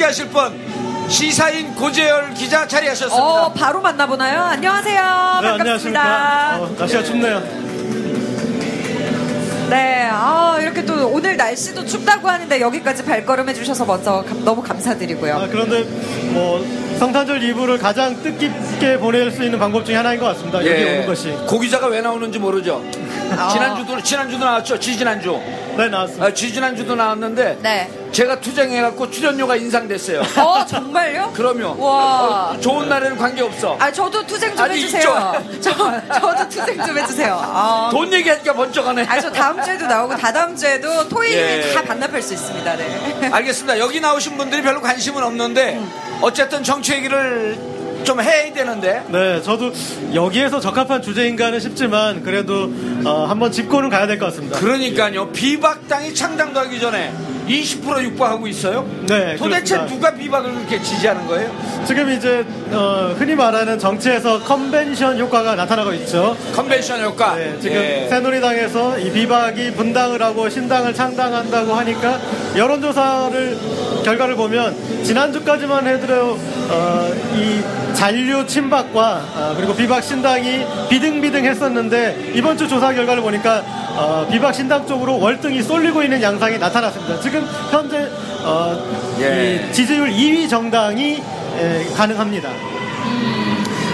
[0.00, 3.22] 함께 하실 분 시사인 고재열 기자 자리하셨습니다.
[3.22, 4.40] 어, 바로 만나보나요?
[4.40, 4.94] 안녕하세요.
[5.42, 6.00] 네, 반갑습니다.
[6.00, 6.58] 안녕하십니까.
[6.60, 7.42] 어, 날씨가 춥네요.
[9.68, 14.62] 네, 아, 이렇게 또 오늘 날씨도 춥다고 하는데 여기까지 발걸음 해 주셔서 먼저 감- 너무
[14.62, 15.34] 감사드리고요.
[15.36, 15.82] 아, 그런데
[16.32, 16.64] 뭐
[16.98, 20.58] 성탄절 이브를 가장 뜻깊게 보낼 수 있는 방법 중에 하나인 것 같습니다.
[20.60, 20.96] 여기 예.
[20.96, 21.30] 오는 것이.
[21.46, 22.82] 고기자가 왜 나오는지 모르죠.
[23.38, 23.48] 아.
[23.48, 24.78] 지난주도 지난주도 나왔죠.
[24.78, 25.40] 지지난주.
[25.76, 26.26] 네, 나왔습니다.
[26.26, 27.90] 아, 지지난주도 나왔는데 네.
[28.12, 30.22] 제가 투쟁해갖고 출연료가 인상됐어요.
[30.38, 31.32] 어, 정말요?
[31.34, 32.50] 그러면 와.
[32.50, 33.76] 어, 좋은 날에는 관계 없어.
[33.78, 35.44] 아, 저도 투쟁 좀 아니, 해주세요.
[35.62, 35.70] 저,
[36.20, 37.38] 저도 투쟁 좀 해주세요.
[37.40, 37.88] 아.
[37.92, 39.06] 돈 얘기하니까 번쩍하네.
[39.08, 41.72] 아, 저 다음 주에도 나오고 다다음 주에도 토요일에 예.
[41.74, 42.76] 다 반납할 수 있습니다.
[42.76, 43.28] 네.
[43.32, 43.78] 알겠습니다.
[43.78, 45.80] 여기 나오신 분들이 별로 관심은 없는데
[46.20, 47.58] 어쨌든 정치 얘기를
[48.04, 49.72] 좀 해야 되는데 네, 저도
[50.14, 52.70] 여기에서 적합한 주제인가는 싶지만 그래도
[53.04, 54.58] 어, 한번 짚고는 가야 될 것 같습니다.
[54.58, 55.30] 그러니까요.
[55.32, 57.12] 비박당이 창당도 하기 전에
[57.48, 58.88] 20% 육박하고 있어요.
[59.08, 59.86] 네, 도대체 그렇습니다.
[59.86, 61.50] 누가 비박을 그렇게 지지하는 거예요?
[61.86, 66.36] 지금 이제 어, 흔히 말하는 정치에서 컨벤션 효과가 나타나고 있죠.
[66.54, 67.34] 컨벤션 효과.
[67.34, 68.06] 네, 지금 예.
[68.08, 72.20] 새누리당에서 이 비박이 분당을 하고 신당을 창당한다고 하니까
[72.56, 73.58] 여론조사를
[74.04, 76.38] 결과를 보면 지난주까지만 해도
[76.70, 77.60] 어, 이
[77.94, 83.62] 잔류 친박과 어, 그리고 비박 신당이 비등비등했었는데 이번 주 조사 결과를 보니까
[83.96, 87.20] 어, 비박 신당 쪽으로 월등히 쏠리고 있는 양상이 나타났습니다.
[87.20, 88.08] 지금 현재
[88.44, 88.78] 어,
[89.20, 89.66] 예.
[89.68, 91.20] 이 지지율 2위 정당이
[91.60, 92.50] 에, 가능합니다.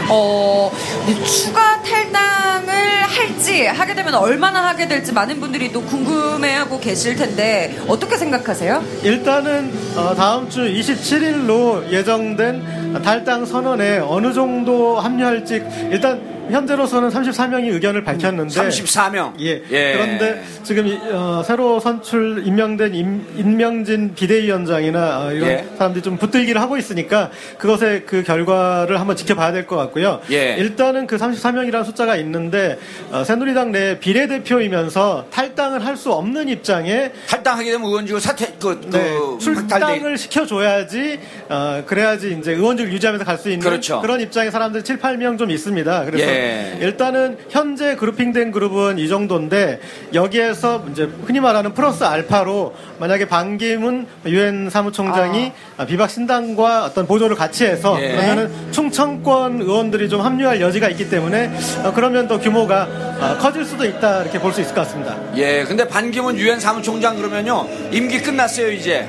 [0.08, 0.70] 어,
[1.08, 2.72] 이 추가 탈당을
[3.02, 8.84] 할지 하게 되면 얼마나 하게 될지 많은 분들이 또 궁금해하고 계실 텐데 어떻게 생각하세요?
[9.02, 18.04] 일단은 어, 다음 주 27일로 예정된 탈당 선언에 어느 정도 합류할지 일단 현재로서는 34명이 의견을
[18.04, 19.32] 밝혔는데 34명.
[19.40, 19.62] 예.
[19.70, 19.92] 예.
[19.94, 25.66] 그런데 지금 이, 어, 새로 선출 임명된 임, 임명진 비대위원장이나 어, 이런 예.
[25.76, 30.20] 사람들이 좀 붙들기를 하고 있으니까 그것의 그 결과를 한번 지켜봐야 될 것 같고요.
[30.30, 30.54] 예.
[30.58, 32.78] 일단은 그 34명이라는 숫자가 있는데
[33.10, 38.90] 어, 새누리당 내 비례대표이면서 탈당을 할 수 없는 입장에 탈당하게 되면 의원직을 사퇴 그, 그
[38.90, 39.16] 네.
[39.40, 41.18] 출당을 시켜줘야지
[41.48, 44.02] 어, 그래야지 이제 의원직을 유지하면서 갈 수 있는 그렇죠.
[44.04, 46.04] 런 입장의 사람들 7, 8명 좀 있습니다.
[46.04, 46.78] 그래서 예.
[46.80, 49.80] 일단은 현재 그룹핑된 그룹은 이 정도인데
[50.14, 57.36] 여기에서 이제 흔히 말하는 플러스 알파로 만약에 반기문 유엔 사무총장이 아, 비박 신당과 어떤 보조를
[57.36, 58.08] 같이 해서 예.
[58.12, 61.50] 그러면은 충청권 의원들이 좀 합류할 여지가 있기 때문에
[61.84, 62.88] 어, 그러면 더 규모가
[63.20, 65.16] 어, 커질 수도 있다 이렇게 볼 수 있을 것 같습니다.
[65.36, 69.06] 예, 근데 반기문 유엔 사무총장 그러면요 임기 끝났어요 이제.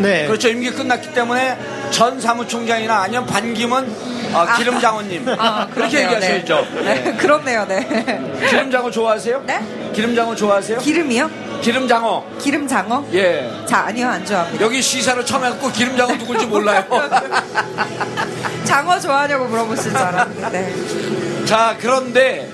[0.00, 0.26] 네.
[0.26, 1.56] 그렇죠 임기 끝났기 때문에
[1.92, 3.84] 전 사무총장이나 아니면 반기문
[4.32, 6.16] 어, 기름장원님 아, 그렇게 그렇네요.
[6.16, 6.66] 얘기하셔야죠.
[6.82, 6.94] 네.
[7.04, 8.46] 네, 그렇네요, 네.
[8.48, 9.42] 기름장어 좋아하세요?
[9.46, 9.60] 네?
[9.92, 10.78] 기름장어 좋아하세요?
[10.78, 11.30] 기름이요?
[11.60, 12.24] 기름장어.
[12.40, 13.06] 기름 장어?
[13.12, 13.48] 예.
[13.66, 14.64] 자, 아니요, 안 좋아합니다.
[14.64, 16.82] 여기 시사로 처음 해갖고 기름장어 누굴지 몰라요.
[18.64, 20.50] 장어 좋아하냐고 물어보실 줄 알았는데.
[20.50, 21.44] 네.
[21.44, 22.48] 자, 그런데,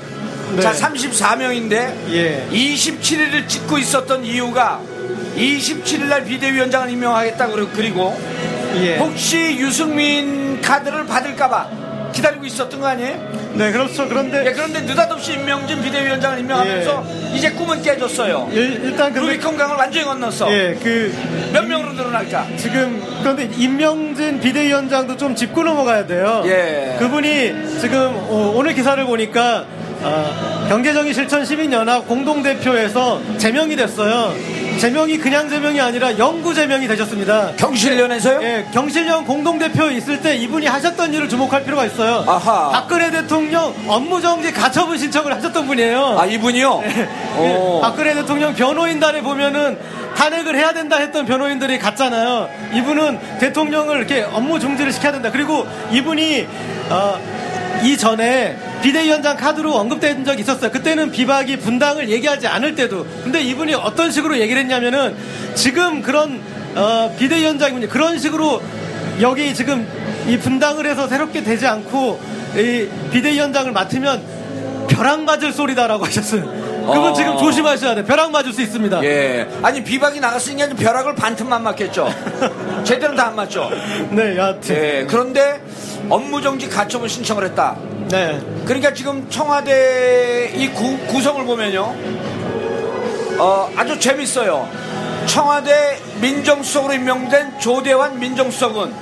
[0.56, 0.60] 네.
[0.62, 2.48] 자, 34명인데, 예.
[2.50, 4.80] 27일을 찍고 있었던 이유가,
[5.36, 8.18] 27일 날 비대위원장을 임명하겠다, 그리고
[8.76, 8.96] 예.
[8.96, 11.68] 혹시 유승민 카드를 받을까봐
[12.12, 13.38] 기다리고 있었던 거 아니에요?
[13.54, 14.04] 네, 그렇죠.
[14.04, 18.48] 예, 그런데 그런데 느닷없이 임명진 비대위원장을 임명하면서 이제 꿈은 깨졌어요.
[18.52, 20.52] 일, 일단 근데 루비콘 강을 완전히 건넜어.
[20.52, 22.46] 예, 그몇 명으로 늘어날까?
[22.56, 26.42] 지금 그런데 임명진 비대위원장도 좀 짚고 넘어가야 돼요.
[26.46, 26.96] 예.
[26.98, 29.64] 그분이 지금 어, 오늘 기사를 보니까
[30.00, 34.32] 어, 경제정의 실천 시민연합 공동대표에서 제명이 됐어요.
[34.78, 37.52] 제명이 그냥 제명이 아니라 영구 제명이 되셨습니다.
[37.56, 38.42] 경실련에서요?
[38.42, 42.24] 예, 경실련 공동대표 있을 때 이분이 하셨던 일을 주목할 필요가 있어요.
[42.26, 42.70] 아하.
[42.70, 46.16] 박근혜 대통령 업무정지 가처분 신청을 하셨던 분이에요.
[46.18, 46.82] 아 이분이요?
[46.84, 47.80] 예, 오.
[47.80, 49.78] 박근혜 대통령 변호인단에 보면은
[50.16, 52.48] 탄핵을 해야 된다 했던 변호인들이 갔잖아요.
[52.74, 55.30] 이분은 대통령을 이렇게 업무 중지를 시켜야 된다.
[55.32, 56.46] 그리고 이분이
[56.90, 57.20] 어,
[57.84, 60.70] 이전에 비대위원장 카드로 언급된 적이 있었어요.
[60.70, 63.06] 그때는 비박이 분당을 얘기하지 않을 때도.
[63.24, 65.16] 근데 이분이 어떤 식으로 얘기를 했냐면은
[65.54, 66.40] 지금 그런
[66.74, 68.62] 어, 비대위원장이 그런 식으로
[69.20, 69.86] 여기 지금
[70.28, 72.20] 이 분당을 해서 새롭게 되지 않고
[72.56, 74.22] 이 비대위원장을 맡으면
[74.88, 76.77] 벼락 맞을 소리다라고 하셨어요.
[76.92, 77.12] 그분 어.
[77.12, 78.04] 지금 조심하셔야 돼.
[78.04, 79.02] 벼락 맞을 수 있습니다.
[79.04, 79.48] 예.
[79.62, 82.08] 아니 비박이 나갔으니까 벼락을 반틈만 맞겠죠.
[82.84, 83.68] 제대로 다 안 맞죠.
[84.10, 84.74] 네, 여하튼.
[84.74, 85.06] 예.
[85.08, 85.60] 그런데
[86.08, 87.76] 업무정지 가처분 신청을 했다.
[88.10, 88.40] 네.
[88.64, 91.94] 그러니까 지금 청와대 이 구, 구성을 보면요.
[93.38, 94.66] 어, 아주 재밌어요.
[95.26, 98.94] 청와대 민정수석으로 임명된 조대환 민정수석은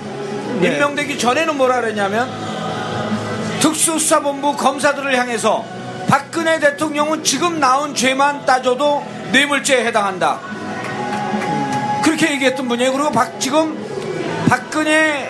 [0.61, 0.69] 네.
[0.69, 2.29] 임명되기 전에는 뭐라 그랬냐면
[3.61, 5.65] 특수수사본부 검사들을 향해서
[6.09, 10.39] 박근혜 대통령은 지금 나온 죄만 따져도 뇌물죄에 해당한다.
[12.03, 12.93] 그렇게 얘기했던 분이에요.
[12.93, 13.77] 그리고 박, 지금
[14.49, 15.29] 박근혜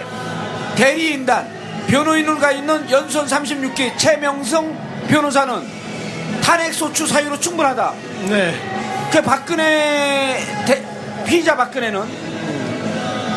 [0.77, 1.57] 대리인단
[1.89, 4.77] 변호인으로 가 있는 연선 36기 최명성
[5.09, 5.67] 변호사는
[6.43, 7.93] 탄핵소추 사유로 충분하다.
[8.29, 8.55] 네.
[9.11, 10.85] 그 박근혜 대-
[11.25, 12.03] 피의자 박근혜는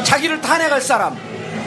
[0.04, 1.16] 자기를 탄핵할 사람,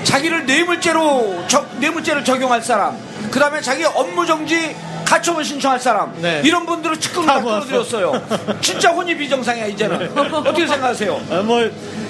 [0.04, 2.96] 자기를 뇌물죄로 적- 뇌물죄를 적용할 사람,
[3.30, 6.42] 그 다음에 자기 업무정지 가처분 신청할 사람 네.
[6.44, 7.40] 이런 분들을 측근으로 다.
[7.40, 8.12] 끌어들였어요.
[8.60, 10.18] 진짜 혼이 비정상이야 이제는.
[10.18, 11.20] 어떻게 생각하세요?
[11.30, 11.62] 아, 뭐,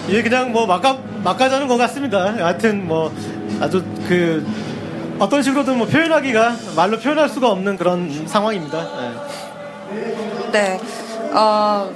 [0.08, 2.34] 이게 그냥 뭐, 막가, 막가자는 것 같습니다.
[2.38, 3.12] 하여튼 뭐,
[3.60, 4.46] 아주 그,
[5.18, 8.88] 어떤 식으로든 뭐 표현하기가, 말로 표현할 수가 없는 그런 상황입니다.
[10.50, 10.50] 네.
[10.52, 10.80] 네.
[11.34, 11.90] 어,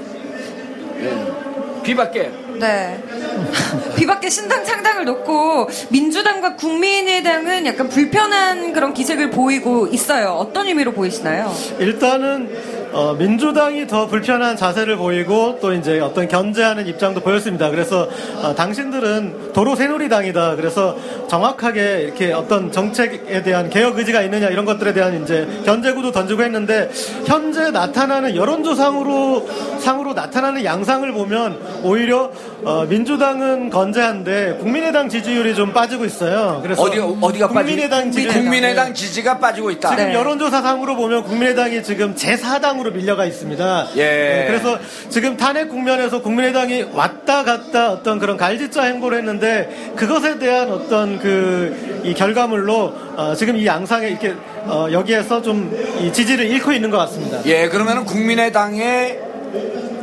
[1.83, 3.03] 비밖에 네.
[3.97, 10.31] 비박계 신당 창당을 놓고 민주당과 국민의당은 약간 불편한 그런 기색을 보이고 있어요.
[10.31, 11.55] 어떤 의미로 보이시나요?
[11.79, 17.69] 일단은 어, 민주당이 더 불편한 자세를 보이고 또 이제 어떤 견제하는 입장도 보였습니다.
[17.69, 18.09] 그래서
[18.43, 20.57] 어, 당신들은 도로 새누리당이다.
[20.57, 20.97] 그래서
[21.29, 26.91] 정확하게 이렇게 어떤 정책에 대한 개혁 의지가 있느냐 이런 것들에 대한 이제 견제구도 던지고 했는데
[27.27, 29.47] 현재 나타나는 여론조상으로
[29.79, 32.31] 상으로 나타나는 양상을 보면 오히려
[32.65, 36.61] 어, 민주당은 건재한데 국민의당 지지율이 좀 빠지고 있어요.
[36.63, 37.59] 그래서 어디가 어디가 빠지?
[37.59, 39.91] 국민의당 지지율 국민의당 지지가 빠지고 있다.
[39.91, 40.15] 지금 네.
[40.15, 43.89] 여론조사상으로 보면 국민의당이 지금 제4당으로 밀려가 있습니다.
[43.97, 44.03] 예.
[44.05, 44.79] 네, 그래서
[45.09, 51.97] 지금 탄핵 국면에서 국민의당이 왔다 갔다 어떤 그런 갈짓자 행보를 했는데 그것에 대한 어떤 그
[52.07, 54.35] 이 결과물로 어, 지금 이 양상에 이렇게
[54.65, 57.41] 어, 여기에서 좀이 지지를 잃고 있는 것 같습니다.
[57.47, 59.21] 예, 그러면은 국민의당의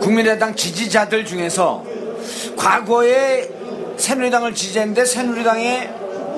[0.02, 1.86] 국민의당 지지자들 중에서
[2.58, 3.50] 과거에
[3.96, 5.90] 새누리당을 지지했는데 새누리당의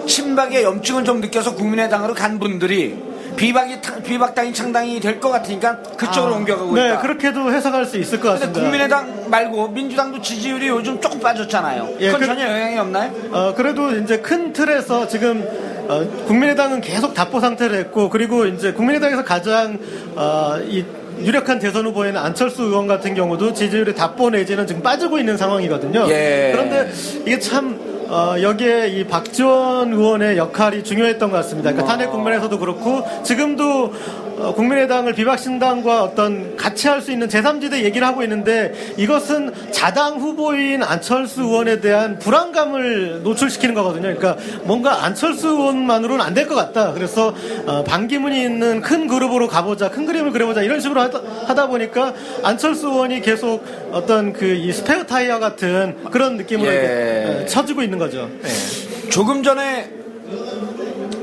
[0.06, 2.96] 친박의 염증을 좀 느껴서 국민의당으로 간 분들이
[3.36, 7.02] 비박이 타- 비박당이 창당이 될 것 같으니까 그쪽으로 옮겨가고 네, 있다.
[7.02, 8.60] 그렇게도 해석할 수 있을 것 같습니다.
[8.62, 11.90] 국민의당 말고 민주당도 지지율이 요즘 조금 빠졌잖아요.
[12.00, 13.12] 예, 그건 그- 전혀 영향이 없나요?
[13.32, 15.46] 어, 그래도 이제 큰 틀에서 지금
[15.88, 19.78] 어, 국민의당은 계속 답보 상태를 했고 그리고 이제 국민의당에서 가장
[20.16, 20.84] 어, 이
[21.20, 26.08] 유력한 대선 후보에는 안철수 의원 같은 경우도 지지율이 답보 내지는 지금 빠지고 있는 상황이거든요.
[26.10, 26.50] 예.
[26.54, 26.92] 그런데
[27.26, 27.80] 이게 참
[28.16, 31.74] 어, 여기에 이 박지원 의원의 역할이 중요했던 것 같습니다.
[31.74, 33.92] 그러니까 탄핵 국면에서도 그렇고 지금도
[34.38, 40.82] 어, 국민의당을 비박신당과 어떤 같이 할 수 있는 제3지대 얘기를 하고 있는데 이것은 자당 후보인
[40.84, 44.04] 안철수 의원에 대한 불안감을 노출시키는 거거든요.
[44.16, 46.92] 그러니까 뭔가 안철수 의원만으로는 안 될 것 같다.
[46.94, 47.34] 그래서
[47.66, 52.14] 어, 반기문이 있는 큰 그룹으로 가보자, 큰 그림을 그려보자 이런 식으로 하다, 하다 보니까
[52.44, 57.42] 안철수 의원이 계속 어떤 그 이 스페어 타이어 같은 그런 느낌으로 예.
[57.44, 58.30] 어, 쳐지고 있는 거죠.
[58.44, 59.10] 예.
[59.10, 59.90] 조금 전에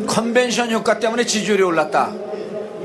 [0.07, 2.13] 컨벤션 효과 때문에 지지율이 올랐다.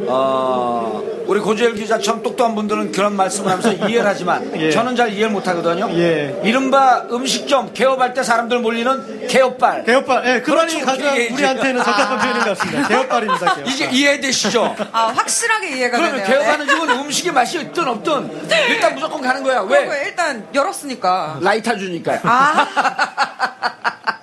[0.08, 4.72] 어, 우리 고재열 기자처럼 똑똑한 분들은 그런 말씀을 하면서 이해를 하지만 예.
[4.72, 5.90] 저는 잘 이해를 못하거든요.
[5.98, 6.40] 예.
[6.44, 9.84] 이른바 음식점 개업할 때 사람들 몰리는 개업발.
[9.84, 10.86] 개혁발, 예, 그 말이 그렇죠.
[10.86, 11.84] 가장 예, 우리한테는 아.
[11.84, 12.88] 적합한 표현인 것 같습니다.
[12.88, 13.46] 개혁발입니다.
[13.56, 13.68] 개혁발.
[13.68, 14.76] 이제 이해되시죠?
[14.92, 16.28] 아, 확실하게 이해가 그러면 되네요.
[16.40, 19.62] 개업하는 집은 음식의 맛이 있든 없든 일단 무조건 가는 거야.
[19.62, 19.68] 네.
[19.68, 20.04] 그런 왜?
[20.06, 21.40] 일단 열었으니까.
[21.42, 22.20] 라이터 주니까요.
[22.24, 22.68] 아.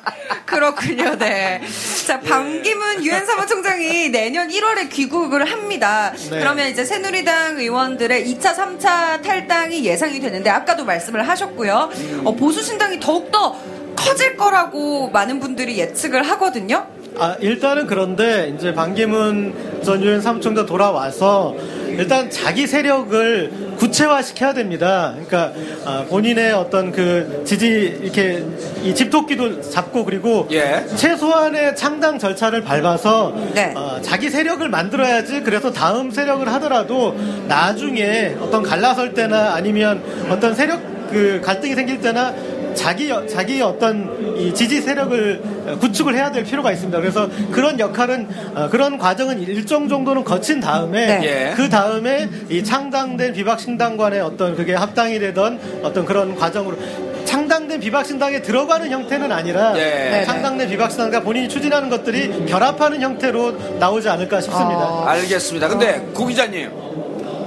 [0.54, 1.60] 그렇군요, 네.
[2.06, 6.12] 자, 반기문 유엔 사무총장이 내년 1월에 귀국을 합니다.
[6.30, 6.38] 네.
[6.38, 11.90] 그러면 이제 새누리당 의원들의 2차, 3차 탈당이 예상이 되는데 아까도 말씀을 하셨고요.
[12.24, 13.58] 어, 보수신당이 더욱더
[13.96, 16.86] 커질 거라고 많은 분들이 예측을 하거든요.
[17.16, 21.54] 아, 일단은 그런데 이제 반기문 전 유엔 사무총장 돌아와서
[21.90, 25.14] 일단 자기 세력을 구체화시켜야 됩니다.
[25.14, 25.52] 그러니까
[25.84, 28.44] 아, 본인의 어떤 그 지지 이렇게
[28.82, 30.84] 이 집토끼도 잡고 그리고 예.
[30.96, 33.72] 최소한의 창당 절차를 밟아서 네.
[33.76, 37.16] 어, 자기 세력을 만들어야지 그래서 다음 세력을 하더라도
[37.46, 40.80] 나중에 어떤 갈라설 때나 아니면 어떤 세력
[41.10, 42.34] 그 갈등이 생길 때나
[42.74, 46.98] 자기 자기 어떤 이 지지 세력을 구축을 해야 될 필요가 있습니다.
[47.00, 51.20] 그래서 그런 역할은 어, 그런 과정은 일정 정도는 거친 다음에 네.
[51.24, 51.54] 예.
[51.56, 56.76] 그 다음에 이 창당된 비박신당 간의 어떤 그게 합당이 되던 어떤 그런 과정으로
[57.24, 60.24] 창당된 비박신당에 들어가는 형태는 아니라 예.
[60.24, 64.80] 창당된 비박신당과 본인이 추진하는 것들이 결합하는 형태로 나오지 않을까 싶습니다.
[64.80, 65.04] 아.
[65.10, 65.68] 알겠습니다.
[65.68, 66.70] 근데 고 기자님,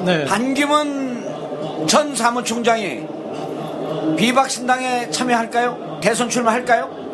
[0.05, 0.25] 네.
[0.25, 3.16] 반기문 전 사무총장이
[4.17, 5.99] 비박 신당에 참여할까요?
[6.01, 7.07] 대선 출마할까요?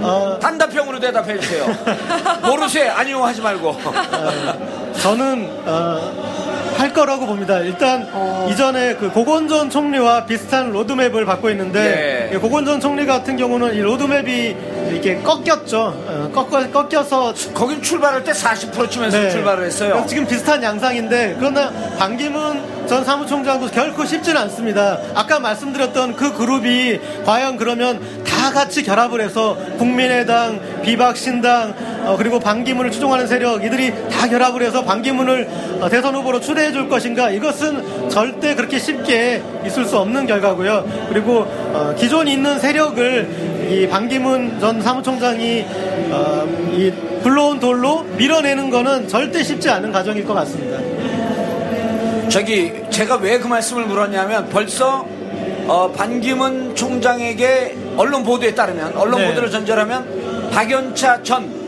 [0.00, 1.66] 어, 단답형으로 대답해 주세요.
[2.46, 2.92] 모르세요.
[2.92, 3.76] 아니요 하지 말고.
[5.02, 6.36] 저는 어,
[6.76, 7.58] 할 거라고 봅니다.
[7.60, 8.06] 일단
[8.50, 12.36] 이전에 그 고건전 총리와 비슷한 로드맵을 받고 있는데 예.
[12.36, 14.56] 이 고건전 총리 같은 경우는 이 로드맵이
[14.90, 15.78] 이렇게 꺾였죠.
[16.06, 19.30] 어, 꺾어, 꺾여서 거긴 출발할 때 40% 치면서 네.
[19.30, 19.90] 출발을 했어요.
[19.92, 25.00] 그래서 지금 비슷한 양상인데 그러나 반기문 전 사무총장도 결코 쉽지는 않습니다.
[25.14, 31.74] 아까 말씀드렸던 그 그룹이 과연 그러면 다 같이 결합을 해서 국민의당, 비박신당
[32.04, 35.48] 어, 그리고 반기문을 추종하는 세력 이들이 다 결합을 해서 반기문을
[35.80, 41.08] 어, 대선 후보로 추대해 줄 것인가 이것은 절대 그렇게 쉽게 있을 수 없는 결과고요.
[41.08, 45.66] 그리고 어, 기존 있는 세력을 이 반기문 전 사무총장이
[46.12, 50.75] 어, 이 굴러온 돌로 밀어내는 거는 절대 쉽지 않은 과정일 것 같습니다.
[52.28, 55.06] 저기 제가 왜 그 말씀을 물었냐면 벌써
[55.68, 59.28] 어, 반기문 총장에게 언론 보도에 따르면 언론 네.
[59.28, 61.66] 보도를 전제하면 박연차 전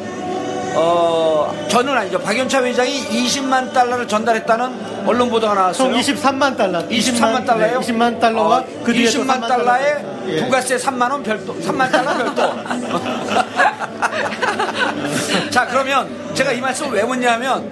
[0.74, 2.18] 어, 전은 아니죠.
[2.20, 5.90] 박연차 회장이 20만 달러를 전달했다는 언론 보도가 나왔어요.
[5.92, 6.86] 총 23만 달러.
[6.86, 7.80] 23만 달러요?
[7.80, 10.28] 네, 20만 달러와 어, 그 뒤에 또 20만 3만 달러에 달러.
[10.28, 10.44] 예.
[10.44, 12.42] 부가세 3만 원 별도, 3만 달러 별도.
[15.50, 17.68] 자, 그러면 제가 이 말씀을 왜 묻냐면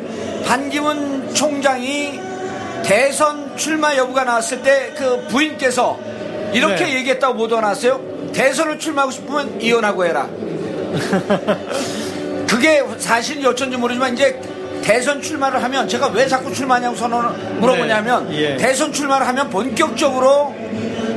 [0.46, 2.18] 반기문 총장이
[2.86, 5.98] 대선 출마 여부가 나왔을 때 그 부인께서
[6.52, 6.94] 이렇게 네.
[6.96, 8.00] 얘기했다고 보도가 나왔어요.
[8.32, 10.28] 대선을 출마하고 싶으면 이혼하고 해라.
[12.48, 14.40] 그게 사실인지 어쩐지 모르지만 이제
[14.82, 18.56] 대선 출마를 하면 제가 왜 자꾸 출마하냐고 선언을 물어보냐면 네, 예.
[18.56, 20.54] 대선 출마를 하면 본격적으로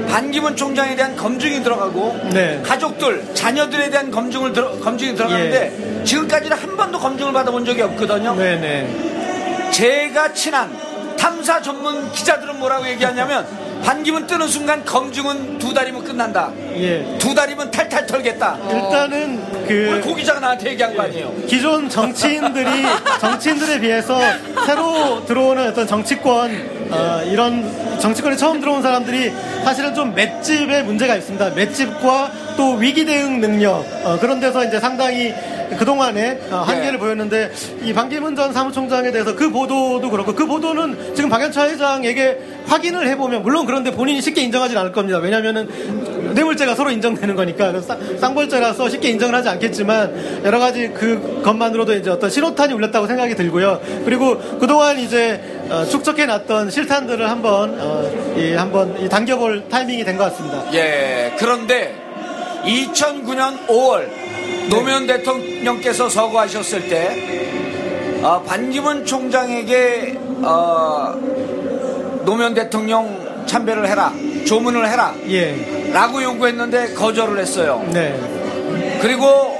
[0.09, 2.61] 반기문 총장에 대한 검증이 들어가고 네.
[2.65, 8.35] 가족들 자녀들에 대한 검증을 들어, 검증이 들어가는데 지금까지는 한 번도 검증을 받아본 적이 없거든요.
[8.35, 9.69] 네네.
[9.71, 10.75] 제가 친한
[11.19, 13.45] 탐사 전문 기자들은 뭐라고 얘기하냐면
[13.83, 16.51] 반기문 뜨는 순간 검증은 두 달이면 끝난다.
[16.75, 17.17] 예.
[17.17, 18.57] 두 달이면 탈탈 털겠다.
[18.71, 21.33] 일단은 우리 그고 기자가 나한테 얘기한 거 아니에요.
[21.47, 22.65] 기존 정치인들이
[23.19, 24.19] 정치인들에 비해서
[24.65, 29.31] 새로 들어오는 어떤 정치권 어, 이런 정치권에 처음 들어온 사람들이
[29.63, 31.51] 사실은 좀 맷집에 문제가 있습니다.
[31.51, 35.33] 맷집과 또 위기 대응 능력 어, 그런 데서 이제 상당히
[35.77, 36.97] 그동안에 어, 한계를 네.
[36.97, 37.51] 보였는데
[37.83, 43.43] 이 반기문 전 사무총장에 대해서 그 보도도 그렇고 그 보도는 지금 박연차 회장에게 확인을 해보면
[43.43, 45.19] 물론 그런데 본인이 쉽게 인정하진 않을 겁니다.
[45.19, 51.93] 왜냐하면은 뇌물죄가 서로 인정되는 거니까 쌍- 쌍벌죄라서 쉽게 인정을 하지 않겠지만 여러 가지 그 것만으로도
[51.93, 53.79] 이제 어떤 신호탄이 울렸다고 생각이 들고요.
[54.05, 60.17] 그리고 그동안 이제 어, 축적해 놨던 실탄들을 한번 어, 이 한번 이 당겨볼 타이밍이 된
[60.17, 60.63] 것 같습니다.
[60.73, 61.93] 예, 그런데
[62.63, 64.07] 2009년 5월
[64.71, 71.13] 노무현 대통령께서 서거하셨을 때 어, 반기문 총장에게 어,
[72.25, 74.13] 노무현 대통령 참배를 해라,
[74.45, 77.83] 조문을 해라 예, 라고 요구했는데 거절을 했어요.
[77.91, 78.17] 네,
[79.01, 79.59] 그리고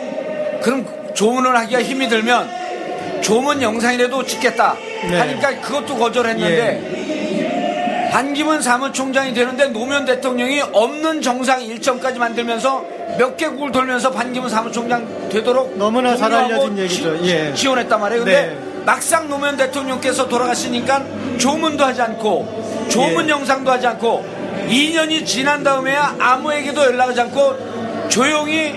[0.62, 2.50] 그럼 조문을 하기가 힘이 들면
[3.22, 4.76] 조문 영상이라도 찍겠다
[5.10, 5.18] 네.
[5.18, 12.86] 하니까 그것도 거절했는데 반기문 사무총장이 되는데 노무현 대통령이 없는 정상 일정까지 만들면서
[13.18, 17.24] 몇 개국을 돌면서 반기문 사무총장 되도록 너무나 잘 알려진 얘기죠.
[17.24, 17.54] 지, 예.
[17.54, 18.24] 지원했단 말이에요.
[18.24, 18.58] 근데 네.
[18.86, 21.04] 막상 노무현 대통령께서 돌아가시니까
[21.38, 23.32] 조문도 하지 않고 조문 예.
[23.32, 24.26] 영상도 하지 않고
[24.68, 28.74] 2년이 지난 다음에야 아무에게도 연락하지 않고 조용히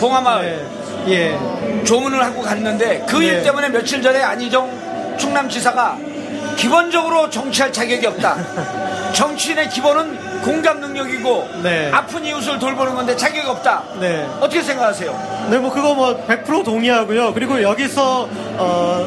[0.00, 0.66] 봉하마을
[1.06, 3.42] 네, 예, 조문을 하고 갔는데 그일 네.
[3.42, 5.98] 때문에 며칠 전에 안희정 충남지사가
[6.56, 8.36] 기본적으로 정치할 자격이 없다.
[9.12, 11.90] 정치인의 기본은 공감 능력이고 네.
[11.92, 13.82] 아픈 이웃을 돌보는 건데 자격이 없다.
[14.00, 14.26] 네.
[14.40, 15.46] 어떻게 생각하세요?
[15.50, 17.32] 네, 뭐 그거 뭐 100% 동의하고요.
[17.34, 18.28] 그리고 여기서
[18.58, 19.06] 어,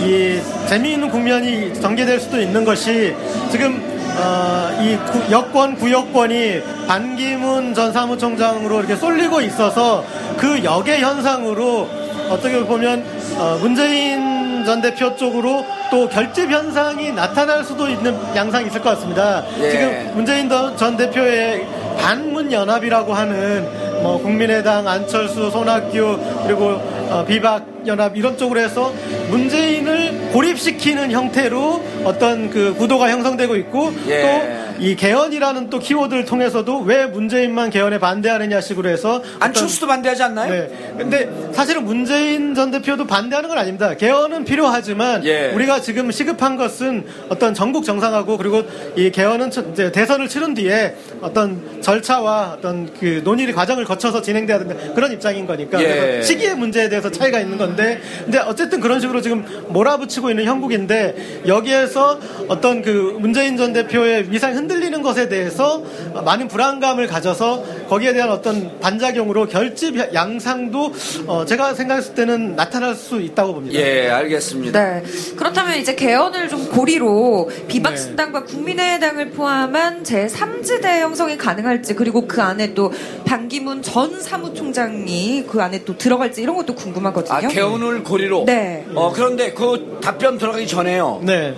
[0.00, 3.14] 이 재미있는 국면이 전개될 수도 있는 것이
[3.50, 3.82] 지금
[4.18, 10.04] 어, 이 구- 여권 구여권이 반기문 전 사무총장으로 이렇게 쏠리고 있어서
[10.38, 11.88] 그 역의 현상으로
[12.30, 13.04] 어떻게 보면
[13.36, 19.44] 어, 문재인 전 대표 쪽으로 또 결집 현상이 나타날 수도 있는 양상이 있을 것 같습니다.
[19.60, 19.70] 예.
[19.70, 21.66] 지금 문재인 더- 전 대표의
[21.98, 26.80] 반문 연합이라고 하는 뭐 국민의당, 안철수, 손학규 그리고
[27.10, 28.92] 어, 비박 연합 이런 쪽으로 해서
[29.30, 34.64] 문재인을 고립시키는 형태로 어떤 그 구도가 형성되고 있고 예.
[34.78, 40.50] 또이 개헌이라는 또 키워드를 통해서도 왜 문재인만 개헌에 반대하느냐 식으로 해서 안철수도 반대하지 않나요?
[40.52, 40.94] 네.
[40.98, 43.94] 근데 사실은 문재인 전 대표도 반대하는 건 아닙니다.
[43.94, 45.50] 개헌은 필요하지만 예.
[45.52, 48.62] 우리가 지금 시급한 것은 어떤 전국 정상하고 그리고
[48.96, 54.58] 이 개헌은 첫- 이제 대선을 치른 뒤에 어떤 절차와 어떤 그 논의 과정을 거쳐서 진행돼야
[54.58, 56.20] 된다 그런 입장인 거니까 예.
[56.22, 62.18] 시기의 문제에 대해서 차이가 있는 건데 근데 어쨌든 그런 식으로 지금 몰아붙이고 있는 형국인데 여기에서
[62.48, 65.82] 어떤 그 문재인 전 대표의 위상이 흔들리는 것에 대해서
[66.24, 70.92] 많은 불안감을 가져서 거기에 대한 어떤 반작용으로 결집 양상도
[71.26, 73.78] 어, 제가 생각했을 때는 나타날 수 있다고 봅니다.
[73.78, 74.80] 예, 알겠습니다.
[74.80, 75.02] 네.
[75.36, 82.92] 그렇다면 이제 개헌을 좀 고리로 비박신당과 국민의당을 포함한 제3지대 형성이 가능할지 그리고 그 안에 또
[83.24, 87.34] 반기문 전 사무총장이 그 안에 또 들어갈지 이런 것도 궁금하거든요.
[87.34, 88.44] 아, 개헌을 고리로.
[88.46, 88.84] 네.
[88.94, 91.20] 어, 그런데 그 답변 들어가기 전에요.
[91.22, 91.54] 네.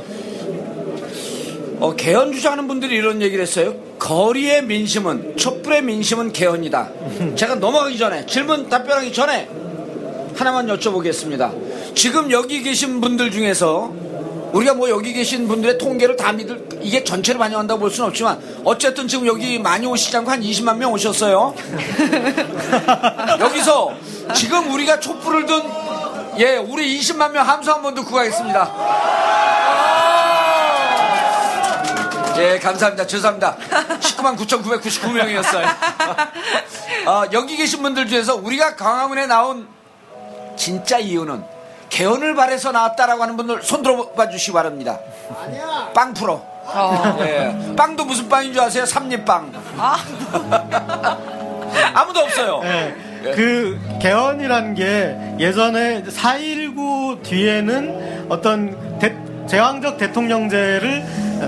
[1.81, 3.75] 어, 개헌 주장하는 분들이 이런 얘기를 했어요.
[3.99, 6.89] 거리의 민심은, 촛불의 민심은 개헌이다.
[7.37, 9.49] 제가 넘어가기 전에, 질문 답변하기 전에
[10.35, 11.95] 하나만 여쭤보겠습니다.
[11.95, 13.93] 지금 여기 계신 분들 중에서
[14.53, 19.07] 우리가 뭐 여기 계신 분들의 통계를 다 믿을, 이게 전체를 반영한다고 볼 수는 없지만 어쨌든
[19.07, 21.55] 지금 여기 많이 오시지 않고 한 20만 명 오셨어요.
[23.41, 23.93] 여기서
[24.35, 25.61] 지금 우리가 촛불을 든,
[26.39, 28.71] 예, 우리 20만 명 함수 한 번 듣고 가겠습니다.
[32.39, 33.07] 예, 감사합니다.
[33.07, 33.57] 죄송합니다.
[34.01, 35.65] 19만 9,999명이었어요.
[37.07, 39.67] 어, 여기 계신 분들 중에서 우리가 광화문에 나온
[40.57, 41.45] 진짜 이유는
[41.91, 44.99] 개헌을 바래서 나왔다라고 하는 분들 손 들어봐 주시기 바랍니다.
[45.43, 45.91] 아니야.
[45.95, 46.41] 빵 풀어.
[47.21, 47.75] 예.
[47.77, 48.85] 빵도 무슨 빵인 줄 아세요?
[48.87, 49.53] 삼립빵.
[51.95, 52.61] 아무도 없어요.
[52.63, 52.95] 네.
[53.35, 59.15] 그 개헌이라는 게 예전에 4.19 뒤에는 어떤 대-
[59.47, 61.03] 제왕적 대통령제를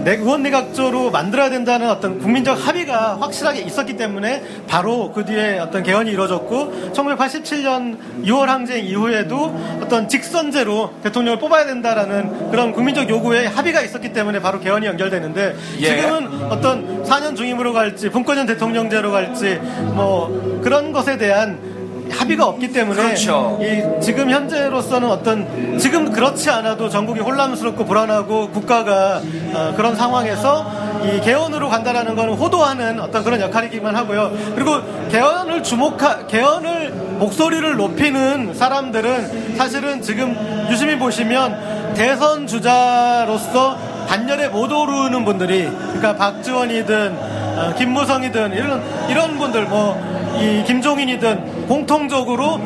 [0.04, 5.82] 내 의원 내각제로 만들어야 된다는 어떤 국민적 합의가 확실하게 있었기 때문에 바로 그 뒤에 어떤
[5.82, 13.81] 개헌이 이루어졌고 1987년 6월 항쟁 이후에도 어떤 직선제로 대통령을 뽑아야 된다라는 그런 국민적 요구에 합의가
[13.83, 15.87] 있었기 때문에 바로 개헌이 연결되는데 예.
[15.87, 19.59] 지금은 어떤 4년 중임으로 갈지 분권형 대통령제로 갈지
[19.94, 21.80] 뭐 그런 것에 대한
[22.11, 23.59] 합의가 없기 때문에 그렇죠.
[23.62, 29.20] 이 지금 현재로서는 어떤 지금 그렇지 않아도 전국이 혼란스럽고 불안하고 국가가
[29.55, 30.70] 어, 그런 상황에서
[31.05, 34.33] 이 개헌으로 간다라는 것은 호도하는 어떤 그런 역할이기만 하고요.
[34.55, 40.37] 그리고 개헌을 주목하 개헌을 목소리를 높이는 사람들은 사실은 지금
[40.70, 49.64] 유심히 보시면 대선 주자로서 반열에 못 오르는 분들이 그러니까 박지원이든 어, 김무성이든 이런 이런 분들
[49.66, 52.61] 뭐 이 김종인이든 공통적으로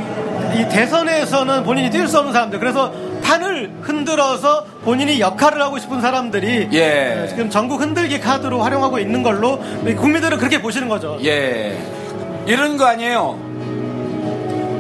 [0.55, 6.69] 이 대선에서는 본인이 뛸 수 없는 사람들 그래서 판을 흔들어서 본인이 역할을 하고 싶은 사람들이
[6.73, 7.25] 예.
[7.25, 9.59] 어, 지금 전국 흔들기 카드로 활용하고 있는 걸로
[9.97, 11.19] 국민들은 그렇게 보시는 거죠.
[11.25, 11.77] 예.
[12.47, 13.39] 이런 거 아니에요.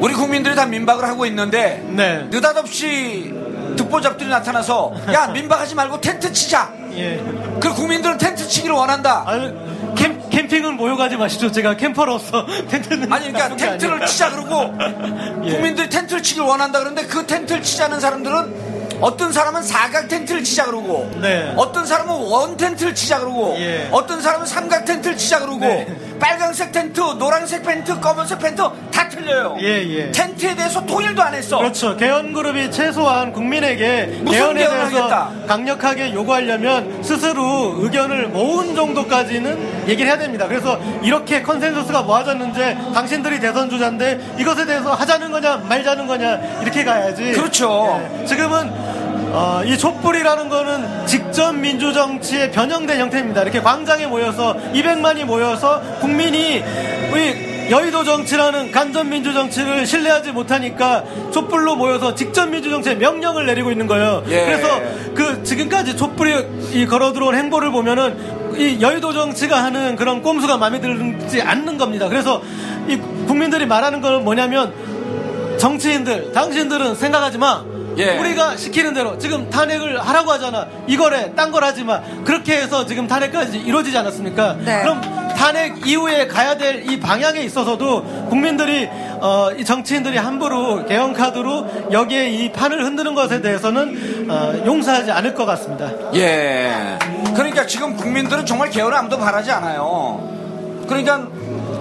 [0.00, 2.26] 우리 국민들이 다 민박을 하고 있는데 네.
[2.30, 3.34] 느닷없이
[3.76, 6.72] 듣보잡들이 나타나서 야 민박하지 말고 텐트 치자.
[6.92, 7.16] 예.
[7.60, 9.24] 그 국민들은 텐트 치기를 원한다.
[9.26, 9.52] 아,
[9.96, 11.50] 캠, 캠핑은 모여가지 마시죠.
[11.50, 14.06] 제가 캠퍼로서 텐트는 아니 그러니까 텐트를 아니에요.
[14.06, 14.74] 치자 그러고
[15.46, 15.52] 예.
[15.52, 21.10] 국민들이 텐트를 치기를 원한다 그러는데 그 텐트를 치자는 사람들은 어떤 사람은 사각 텐트를 치자 그러고
[21.20, 21.52] 네.
[21.56, 23.88] 어떤 사람은 원 텐트를 치자 그러고 예.
[23.90, 25.86] 어떤 사람은 삼각 텐트를 치자 그러고 네.
[26.18, 29.56] 빨간색 텐트, 노란색 텐트, 검은색 텐트 다 틀려요.
[29.60, 30.12] 예, 예.
[30.12, 31.58] 텐트에 대해서 통일도 안 했어.
[31.58, 31.96] 그렇죠.
[31.96, 35.30] 개헌그룹이 최소한 국민에게 개헌에 대해서?
[35.46, 40.46] 강력하게 요구하려면 스스로 의견을 모은 정도까지는 얘기를 해야 됩니다.
[40.48, 47.32] 그래서 이렇게 컨센서스가 모아졌는지 당신들이 대선 주자인데 이것에 대해서 하자는 거냐 말자는 거냐 이렇게 가야지.
[47.32, 48.00] 그렇죠.
[48.20, 48.24] 예.
[48.26, 49.03] 지금은
[49.36, 53.42] 어, 이 촛불이라는 거는 직접 민주정치의 변형된 형태입니다.
[53.42, 56.62] 이렇게 광장에 모여서 200만이 모여서 국민이
[57.10, 63.72] 우리 여의도 정치라는 간접 민주 정치를 신뢰하지 못하니까 촛불로 모여서 직접 민주 정치의 명령을 내리고
[63.72, 64.22] 있는 거예요.
[64.28, 64.44] 예.
[64.44, 64.68] 그래서
[65.16, 70.80] 그 지금까지 촛불이 이 걸어 들어온 행보를 보면은 이 여의도 정치가 하는 그런 꼼수가 마음에
[70.80, 72.08] 들지 않는 겁니다.
[72.08, 72.40] 그래서
[72.86, 74.72] 이 국민들이 말하는 건 뭐냐면
[75.58, 77.73] 정치인들, 당신들은 생각하지 마.
[77.98, 78.18] 예.
[78.18, 80.66] 우리가 시키는 대로 지금 탄핵을 하라고 하잖아.
[80.86, 82.00] 이거래, 딴 걸 하지 마.
[82.24, 84.56] 그렇게 해서 지금 탄핵까지 이루어지지 않았습니까?
[84.64, 84.82] 네.
[84.82, 85.00] 그럼
[85.36, 88.88] 탄핵 이후에 가야 될 이 방향에 있어서도 국민들이
[89.20, 95.34] 어, 이 정치인들이 함부로 개헌 카드로 여기에 이 판을 흔드는 것에 대해서는 어, 용서하지 않을
[95.34, 95.90] 것 같습니다.
[96.14, 96.98] 예.
[97.34, 100.28] 그러니까 지금 국민들은 정말 개헌을 아무도 바라지 않아요.
[100.88, 101.26] 그러니까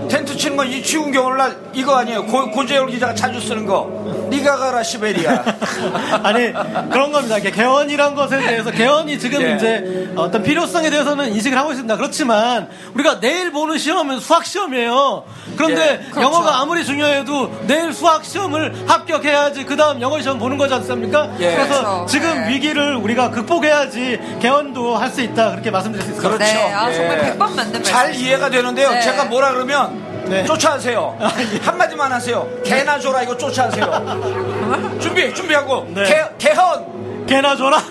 [0.09, 2.25] 텐트 치는 건 이 추운 겨울날 이거 아니에요.
[2.25, 3.89] 고, 고재열 기자가 자주 쓰는 거.
[4.29, 5.43] 니가 가라 시베리아.
[6.23, 6.51] 아니
[6.91, 7.39] 그런 겁니다.
[7.39, 9.55] 개헌이란 것에 대해서 개헌이 지금 예.
[9.55, 11.95] 이제 어떤 필요성에 대해서는 인식을 하고 있습니다.
[11.97, 15.23] 그렇지만 우리가 내일 보는 시험은 수학 시험이에요.
[15.57, 16.21] 그런데 예, 그렇죠.
[16.21, 21.29] 영어가 아무리 중요해도 내일 수학 시험을 합격해야지 그 다음 영어 시험 보는 거지 않습니까?
[21.39, 21.55] 예.
[21.55, 22.05] 그래서 그렇죠.
[22.07, 22.49] 지금 네.
[22.49, 26.37] 위기를 우리가 극복해야지 개헌도 할 수 있다 그렇게 말씀드릴 수것 그렇죠.
[26.39, 26.95] 네, 아, 예.
[26.95, 27.83] 정말 백번 맞는 말씀.
[27.83, 28.89] 잘 이해가 되는데요.
[28.89, 29.01] 네.
[29.01, 30.43] 제가 뭐라 그러면 네.
[30.45, 31.17] 쫓아하세요.
[31.61, 32.47] 한마디만 하세요.
[32.63, 34.99] 개나 줘라 이거 쫓아하세요.
[34.99, 36.03] 준비 준비하고 네.
[36.05, 37.25] 개, 개헌.
[37.27, 37.81] 개나 줘라.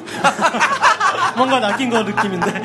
[1.36, 2.62] 뭔가 낚인 거 느낌인데.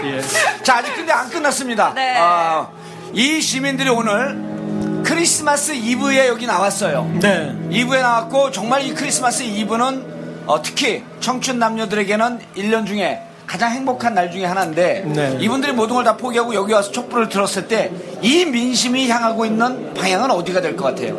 [0.04, 0.20] 예.
[0.62, 1.92] 자 아직 근데 안 끝났습니다.
[1.94, 2.16] 네.
[2.18, 2.68] 아,
[3.12, 7.10] 이 시민들이 오늘 크리스마스 이브에 여기 나왔어요.
[7.20, 7.54] 네.
[7.70, 14.30] 2부에 나왔고 정말 이 크리스마스 이브는 어, 특히 청춘 남녀들에게는 1년 중에 가장 행복한 날
[14.30, 15.36] 중에 하나인데 네.
[15.40, 17.90] 이분들이 모든 걸 다 포기하고 여기 와서 촛불을 들었을 때
[18.22, 21.16] 이 민심이 향하고 있는 방향은 어디가 될 것 같아요?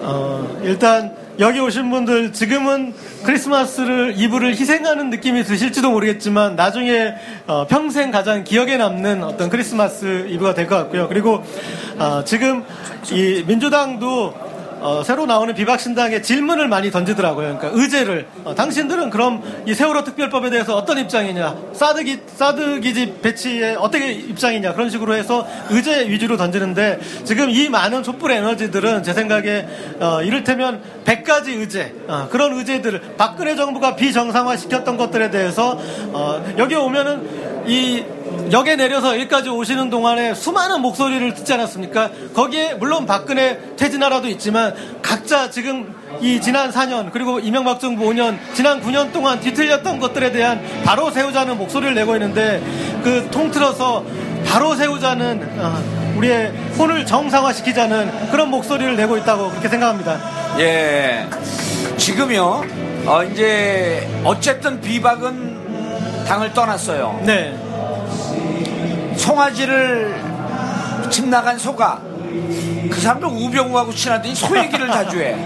[0.00, 2.92] 어, 일단 여기 오신 분들 지금은
[3.24, 7.14] 크리스마스를 이브를 희생하는 느낌이 드실지도 모르겠지만 나중에
[7.46, 11.08] 어, 평생 가장 기억에 남는 어떤 크리스마스 이브가 될 것 같고요.
[11.08, 11.42] 그리고
[11.98, 12.64] 어, 지금
[13.10, 14.34] 이 민주당도
[14.84, 17.56] 어, 새로 나오는 비박신당에 질문을 많이 던지더라고요.
[17.56, 18.26] 그러니까 의제를.
[18.44, 24.74] 어, 당신들은 그럼 이 세월호 특별법에 대해서 어떤 입장이냐, 사드기 사드 기지 배치에 어떻게 입장이냐?
[24.74, 29.66] 그런 식으로 해서 의제 위주로 던지는데 지금 이 많은 촛불 에너지들은 제 생각에
[30.00, 35.78] 어, 이를테면 100가지 의제 어, 그런 의제들을 박근혜 정부가 비정상화 시켰던 것들에 대해서
[36.12, 38.04] 어, 여기 오면은 이
[38.52, 42.10] 역에 내려서 여기까지 오시는 동안에 수많은 목소리를 듣지 않았습니까?
[42.34, 48.80] 거기에 물론 박근혜 퇴진하라도 있지만 각자 지금 이 지난 4년 그리고 이명박 정부 5년 지난
[48.82, 52.62] 9년 동안 뒤틀렸던 것들에 대한 바로 세우자는 목소리를 내고 있는데
[53.02, 54.04] 그 통틀어서
[54.46, 60.20] 바로 세우자는 어, 우리의 혼을 정상화시키자는 그런 목소리를 내고 있다고 그렇게 생각합니다.
[60.58, 61.26] 예.
[61.96, 62.64] 지금요,
[63.06, 65.63] 어, 이제, 어쨌든 비박은
[66.26, 67.20] 당을 떠났어요.
[67.24, 67.54] 네.
[69.16, 70.22] 송아지를
[71.10, 72.00] 집 나간 소가
[72.90, 75.36] 그 사람들 우병우하고 친하더니 소 얘기를 자주 해.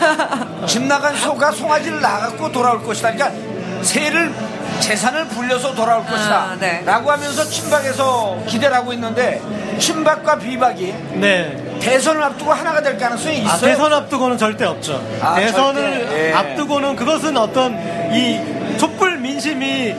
[0.66, 3.12] 집 나간 소가 송아지를 나갔고 돌아올 것이다.
[3.12, 4.32] 그러니까 새를
[4.80, 6.56] 재산을 불려서 돌아올 것이다.
[6.60, 6.82] 네.
[6.84, 9.40] 라고 하면서 친박에서 기대를 하고 있는데
[9.78, 11.78] 친박과 비박이 네.
[11.80, 13.52] 대선을 앞두고 하나가 될 가능성이 있어요.
[13.52, 15.02] 아, 대선 앞두고는 절대 없죠.
[15.20, 16.28] 아, 대선을 절대?
[16.28, 16.32] 예.
[16.32, 17.74] 앞두고는 그것은 어떤
[18.14, 19.94] 이 촛불 민심이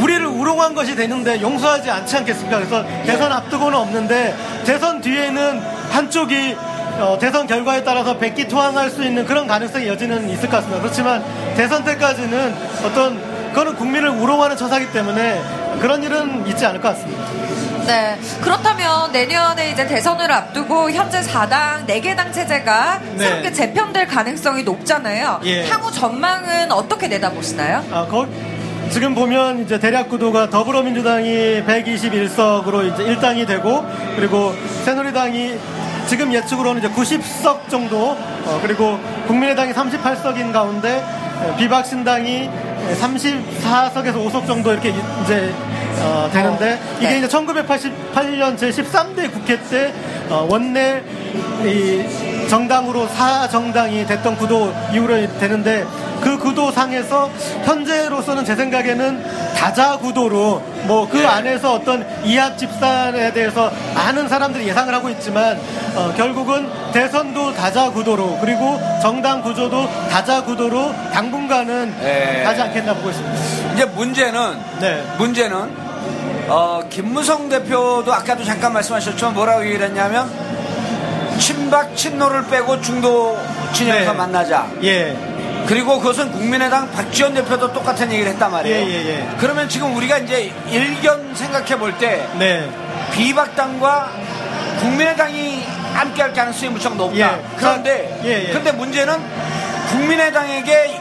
[0.00, 2.58] 우리를 우롱한 것이 되는데 용서하지 않지 않겠습니까?
[2.58, 6.56] 그래서 대선 앞두고는 없는데 대선 뒤에는 한쪽이
[6.98, 10.80] 어, 대선 결과에 따라서 백기 투항할 수 있는 그런 가능성의 여지는 있을 것 같습니다.
[10.82, 11.24] 그렇지만
[11.56, 12.54] 대선 때까지는
[12.84, 15.42] 어떤 그거는 국민을 우롱하는 처사기 때문에
[15.80, 17.24] 그런 일은 있지 않을 것 같습니다.
[17.86, 18.18] 네.
[18.40, 23.18] 그렇다면 내년에 이제 대선을 앞두고 현재 4당, 4개 당 체제가 네.
[23.18, 25.40] 새롭게 재편될 가능성이 높잖아요.
[25.44, 25.66] 예.
[25.66, 27.84] 향후 전망은 어떻게 내다보시나요?
[27.90, 28.26] 아, 거,
[28.90, 33.84] 지금 보면 이제 대략 구도가 더불어민주당이 121석으로 이제 1당이 되고
[34.16, 35.58] 그리고 새누리당이
[36.06, 41.04] 지금 예측으로는 이제 90석 정도 어, 그리고 국민의당이 38석인 가운데
[41.44, 42.50] 에, 비박신당이
[43.00, 45.52] 34석에서 5석 정도 이렇게 이- 이제
[46.02, 47.18] 어, 되는데 이게 네.
[47.18, 49.92] 이제 1988년 제 13대 국회 때
[50.30, 51.02] 어, 원내
[51.64, 52.02] 이
[52.50, 55.86] 정당으로 사정당이 됐던 구도 이후로 되는데
[56.20, 57.30] 그 구도상에서
[57.64, 64.92] 현재로서는 제 생각에는 다자 구도로 뭐 그 안에서 어떤 이합 집산에 대해서 많은 사람들이 예상을
[64.92, 65.58] 하고 있지만
[65.94, 72.42] 어, 결국은 대선도 다자 구도로 그리고 정당 구조도 다자 구도로 당분간은 예.
[72.44, 73.74] 가지 않겠나 보고 있습니다.
[73.74, 75.02] 이제 문제는 네.
[75.18, 75.90] 문제는
[76.48, 80.28] 어, 김무성 대표도 아까도 잠깐 말씀하셨지만 뭐라고 얘기를 했냐면
[81.40, 83.36] 친박 친노를 빼고 중도
[83.72, 84.16] 진영에서 네.
[84.16, 84.66] 만나자.
[84.84, 85.16] 예.
[85.66, 88.76] 그리고 그것은 국민의당 박지원 대표도 똑같은 얘기를 했단 말이에요.
[88.76, 89.28] 예, 예, 예.
[89.38, 92.68] 그러면 지금 우리가 이제 일견 생각해 볼때 네.
[93.12, 94.10] 비박당과
[94.80, 97.16] 국민의당이 함께할 가능성이 무척 높다.
[97.18, 97.42] 예.
[97.56, 98.52] 그런데 예, 예.
[98.52, 99.14] 근데 문제는
[99.90, 101.00] 국민의당에게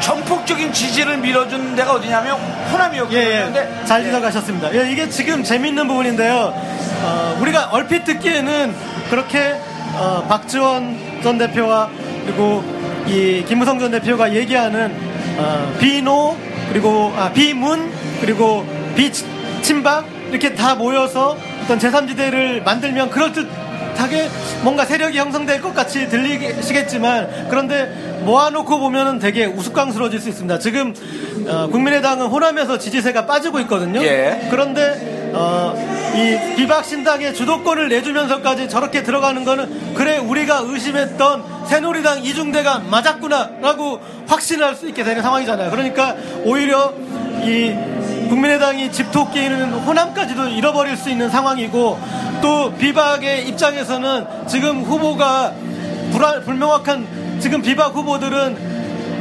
[0.00, 2.36] 전폭적인 지지를 밀어준 데가 어디냐면
[2.72, 3.20] 호남이었거든요.
[3.20, 3.84] 예, 예.
[3.86, 4.74] 잘 지적하셨습니다.
[4.74, 6.54] 예, 이게 지금 재밌는 부분인데요.
[7.02, 8.74] 어, 우리가 얼핏 듣기에는
[9.10, 9.58] 그렇게
[9.98, 11.90] 어, 박지원 전 대표와
[12.24, 12.62] 그리고
[13.06, 14.94] 이 김무성 전 대표가 얘기하는
[15.38, 16.36] 어, 비노
[16.72, 24.28] 그리고 아, 비문 그리고 비친박 이렇게 다 모여서 어떤 제3지대를 만들면 그럴듯하게
[24.62, 27.86] 뭔가 세력이 형성될 것 같이 들리시겠지만 그런데
[28.24, 30.58] 모아놓고 보면은 되게 우스꽝스러워질 수 있습니다.
[30.58, 30.94] 지금
[31.48, 34.02] 어, 국민의당은 호남에서 지지세가 빠지고 있거든요.
[34.02, 34.46] 예.
[34.50, 35.74] 그런데 어,
[36.14, 44.88] 이 비박신당의 주도권을 내주면서까지 저렇게 들어가는 거는 그래 우리가 의심했던 새누리당 이중대가 맞았구나라고 확신할 수
[44.88, 45.70] 있게 되는 상황이잖아요.
[45.70, 46.92] 그러니까 오히려
[47.44, 47.74] 이
[48.28, 51.98] 국민의당이 집토끼는 호남까지도 잃어버릴 수 있는 상황이고
[52.42, 55.54] 또 비박의 입장에서는 지금 후보가
[56.12, 58.77] 불안, 불명확한 지금 비박 후보들은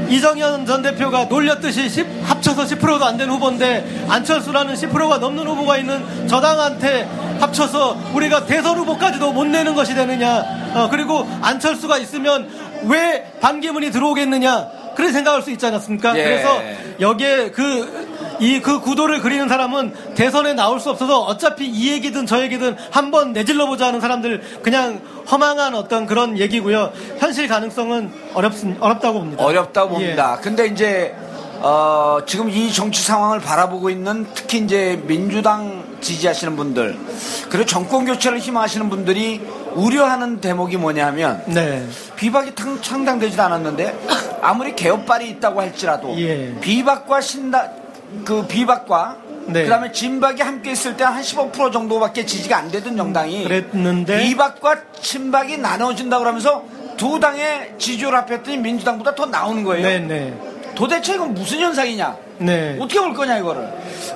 [0.10, 6.28] 이정현 전 대표가 놀렸듯이 10 합쳐서 10%도 안 되는 후보인데 안철수라는 10%가 넘는 후보가 있는
[6.28, 7.04] 저당한테
[7.39, 10.43] 합쳐서 우리가 대선 후보까지도 못 내는 것이 되느냐
[10.74, 12.50] 어, 그리고 안철수가 있으면
[12.84, 16.17] 왜 반기문이 들어오겠느냐 그런 생각할 수 있지 않았습니까?
[16.17, 16.24] 예.
[16.24, 16.62] 그래서
[17.00, 18.07] 여기에 그
[18.39, 23.34] 이 그 구도를 그리는 사람은 대선에 나올 수 없어서 어차피 이 얘기든 저 얘기든 한번
[23.34, 26.91] 내질러 보자 하는 사람들 그냥 허망한 어떤 그런 얘기고요.
[27.19, 29.43] 현실 가능성은 어렵 어렵다고 봅니다.
[29.43, 29.93] 어렵다고 예.
[29.93, 30.39] 봅니다.
[30.41, 31.15] 근데 이제
[31.60, 36.95] 어, 지금 이 정치 상황을 바라보고 있는 특히 이제 민주당 지지하시는 분들
[37.50, 39.41] 그리고 정권 교체를 희망하시는 분들이
[39.73, 41.84] 우려하는 대목이 뭐냐면 네.
[42.15, 43.97] 비박이 탕- 창당되지도 않았는데
[44.41, 46.54] 아무리 개업발이 있다고 할지라도 예.
[46.62, 47.69] 비박과 신다
[48.26, 49.17] 그 비박과
[49.48, 49.63] 네.
[49.63, 55.58] 그다음에 진박이 함께 있을 때 한 15% 정도밖에 지지가 안 되던 정당이 그랬는데 비박과 친박이
[55.58, 56.63] 나눠진다 그러면서
[56.98, 59.88] 두 당의 지지율 합했더니 민주당보다 더 나오는 거예요.
[59.88, 60.34] 네, 네.
[60.76, 62.17] 도대체 이건 무슨 현상이냐?
[62.39, 62.78] 네.
[62.80, 63.67] 어떻게 볼 거냐 이거를?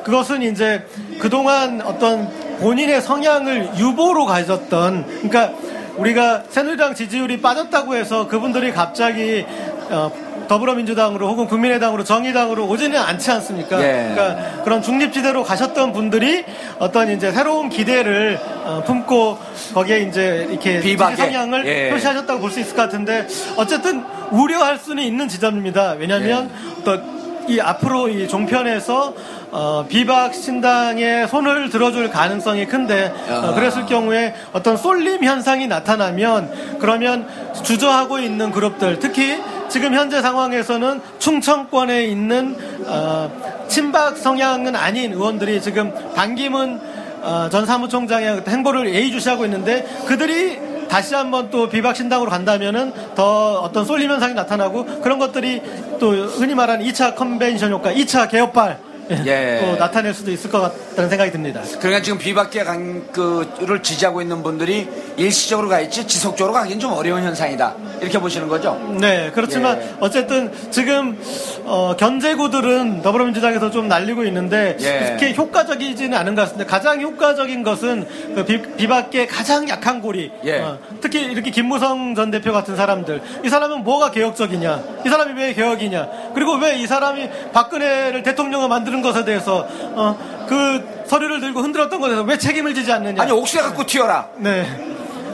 [0.03, 0.85] 그것은 이제
[1.19, 5.53] 그동안 어떤 본인의 성향을 유보로 가졌던 그러니까
[5.97, 9.45] 우리가 새누리당 지지율이 빠졌다고 해서 그분들이 갑자기
[9.89, 10.11] 어,
[10.51, 13.81] 더불어민주당으로 혹은 국민의당으로 정의당으로 오지는 않지 않습니까?
[13.81, 14.11] 예.
[14.13, 16.43] 그러니까 그런 중립지대로 가셨던 분들이
[16.77, 19.37] 어떤 이제 새로운 기대를 어, 품고
[19.73, 20.81] 거기에 이제 이렇게.
[20.81, 21.89] 지지 성향을 예.
[21.91, 25.95] 표시하셨다고 볼 수 있을 것 같은데 어쨌든 우려할 수는 있는 지점입니다.
[25.97, 26.81] 왜냐하면 예.
[26.81, 29.13] 어떤 이 앞으로 이 종편에서
[29.51, 33.47] 어, 비박 신당의 손을 들어줄 가능성이 큰데 아.
[33.47, 37.25] 어, 그랬을 경우에 어떤 쏠림 현상이 나타나면 그러면
[37.63, 39.39] 주저하고 있는 그룹들 특히
[39.71, 43.31] 지금 현재 상황에서는 충청권에 있는 어,
[43.69, 46.81] 친박 성향은 아닌 의원들이 지금 반기문
[47.21, 53.85] 어, 전 사무총장의 행보를 예의주시하고 있는데 그들이 다시 한번 또 비박 신당으로 간다면은 더 어떤
[53.85, 55.61] 쏠림 현상이 나타나고 그런 것들이
[56.01, 58.77] 또 흔히 말하는 2차 컨벤션 효과, 2차 개혁발
[59.25, 59.59] 예.
[59.61, 61.61] 또 나타낼 수도 있을 것 같다는 생각이 듭니다.
[61.79, 67.23] 그러니까 지금 비박계 간, 그를 지지하고 있는 분들이 일시적으로 가 있지 지속적으로 가기는 좀 어려운
[67.23, 67.75] 현상이다.
[68.01, 68.75] 이렇게 보시는 거죠?
[68.99, 69.89] 네, 그렇지만 예.
[69.99, 71.17] 어쨌든 지금
[71.65, 75.05] 어, 견제구들은 더불어민주당에서 좀 날리고 있는데 예.
[75.05, 76.69] 그렇게 효과적이지는 않은 것 같습니다.
[76.69, 80.59] 가장 효과적인 것은 그 비, 비박계 가장 약한 고리, 예.
[80.59, 85.53] 어, 특히 이렇게 김무성 전 대표 같은 사람들, 이 사람은 뭐가 개혁적이냐, 이 사람이 왜
[85.53, 91.99] 개혁이냐, 그리고 왜 이 사람이 박근혜를 대통령을 만드는 것에 대해서 어, 그 서류를 들고 흔들었던
[91.99, 93.21] 것에 대해서 왜 책임을 지지 않느냐?
[93.21, 94.29] 아니, 옥새 갖고 튀어라.
[94.37, 94.65] 네.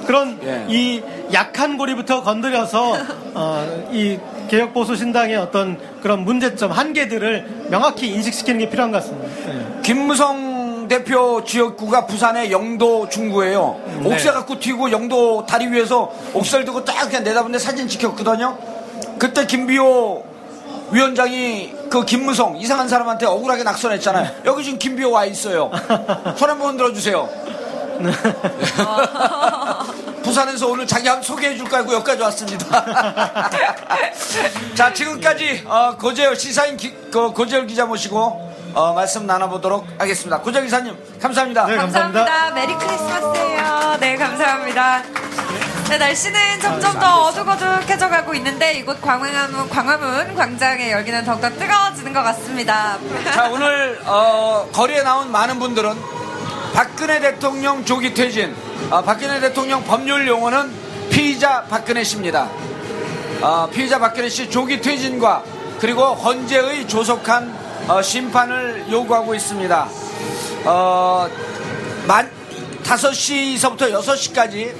[0.05, 0.65] 그런 예.
[0.69, 1.03] 이
[1.33, 2.93] 약한 고리부터 건드려서
[3.33, 9.27] 어, 이 개혁 보수 신당의 어떤 그런 문제점 한계들을 명확히 인식시키는 게 필요한 것 같습니다.
[9.45, 9.81] 네.
[9.83, 13.81] 김무성 대표 지역구가 부산의 영도 중구예요.
[14.01, 14.09] 네.
[14.09, 18.57] 옥새 갖고 튀고 영도 다리 위에서 옥새를 들고 딱 그냥 내다보는데 사진 찍혔거든요.
[19.19, 20.26] 그때 김비호
[20.91, 24.43] 위원장이 그 김무성 이상한 사람한테 억울하게 낙선했잖아요.
[24.45, 25.69] 여기 지금 김비호 와 있어요.
[26.37, 27.27] 손 한번 흔들어 주세요.
[30.23, 32.85] 부산에서 오늘 자기 한번 소개해 줄까 하고 여기까지 왔습니다.
[34.75, 40.39] 자, 지금까지 어, 고재열 시사인 기, 그 고재열 기자 모시고 어, 말씀 나눠보도록 하겠습니다.
[40.39, 41.65] 고재열 기사님, 감사합니다.
[41.65, 42.25] 네, 감사합니다.
[42.25, 42.55] 감사합니다.
[42.55, 43.97] 메리 크리스마스예요.
[43.99, 45.03] 네, 감사합니다.
[45.89, 52.23] 네, 날씨는 점점 더 어둑어둑해져 가고 있는데 이곳 광화문, 광화문 광장의 열기는 더욱더 뜨거워지는 것
[52.23, 52.97] 같습니다.
[53.33, 55.95] 자, 오늘 어, 거리에 나온 많은 분들은
[56.73, 58.53] 박근혜 대통령 조기 퇴진,
[58.91, 62.49] 어, 박근혜 대통령 법률 용어는 피의자 박근혜 씨입니다.
[63.41, 65.43] 어, 피의자 박근혜 씨 조기 퇴진과
[65.79, 67.55] 그리고 헌재의 조속한
[67.87, 69.87] 어, 심판을 요구하고 있습니다.
[70.65, 71.29] 어,
[72.05, 72.29] 만
[72.83, 74.75] 5시서부터 6시까지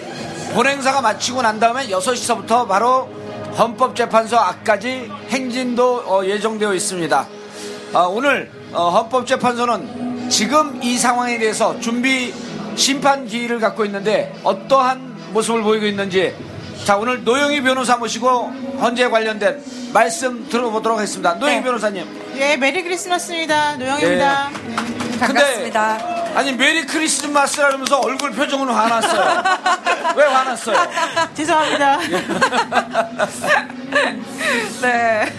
[0.54, 3.10] 본행사가 마치고 난 다음에 6시서부터 바로
[3.58, 7.28] 헌법재판소 앞까지 행진도 어, 예정되어 있습니다.
[7.94, 12.34] 어, 오늘 어, 헌법재판소는 지금 이 상황에 대해서 준비
[12.76, 16.36] 심판 기일을 갖고 있는데 어떠한 모습을 보이고 있는지
[16.86, 18.28] 자 오늘 노영희 변호사 모시고
[18.80, 21.34] 헌재 관련된 말씀 들어보도록 하겠습니다.
[21.34, 21.64] 노영희 네.
[21.64, 22.06] 변호사님.
[22.38, 23.78] 예, 메리 크리스마스입니다.
[23.78, 24.50] 노영희입니다.
[25.20, 25.98] 반갑습니다.
[26.36, 29.44] 아니 메리 크리스마스라 그러면서 얼굴 표정은 화났어요.
[30.16, 30.78] 왜 화났어요?
[31.34, 31.98] 죄송합니다.
[34.82, 35.34] 네.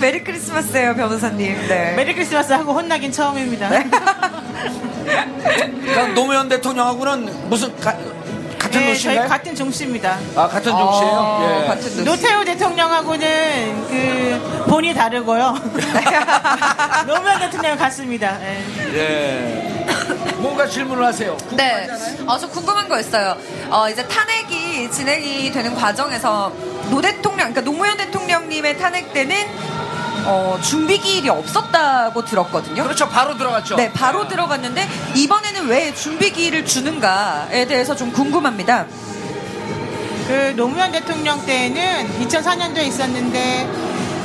[0.00, 1.68] 메리 크리스마스예요, 변호사님.
[1.68, 1.92] 네.
[1.94, 3.68] 메리 크리스마스 하고 혼나긴 처음입니다.
[3.68, 4.12] 그러니까
[6.14, 7.96] 노무현 대통령하고는 무슨 가-
[8.68, 9.28] 같은 네, 저희 노씨인가요?
[9.28, 10.18] 같은 종씨입니다.
[10.36, 11.12] 아 같은 종씨예요?
[11.14, 11.66] 어, 예.
[11.68, 12.04] 같은 노씨.
[12.04, 15.54] 노태우 대통령하고는 그 본이 다르고요.
[17.06, 18.38] 노무현 대통령 같습니다.
[18.42, 18.64] 예.
[18.94, 19.86] 예.
[20.36, 21.36] 뭔가 질문을 하세요.
[21.52, 21.88] 네.
[22.26, 23.36] 어, 저 궁금한 거 있어요.
[23.70, 26.52] 어, 이제 탄핵이 진행이 되는 과정에서
[26.90, 29.36] 노 대통령, 그러니까 노무현 대통령님의 탄핵 때는
[30.30, 32.82] 어, 준비 기일이 없었다고 들었거든요.
[32.82, 33.08] 그렇죠.
[33.08, 33.76] 바로 들어갔죠.
[33.76, 38.84] 네, 바로 들어갔는데 이번에는 왜 준비 기일을 주는가에 대해서 좀 궁금합니다.
[40.26, 43.66] 그 노무현 대통령 때는 2004년도에 있었는데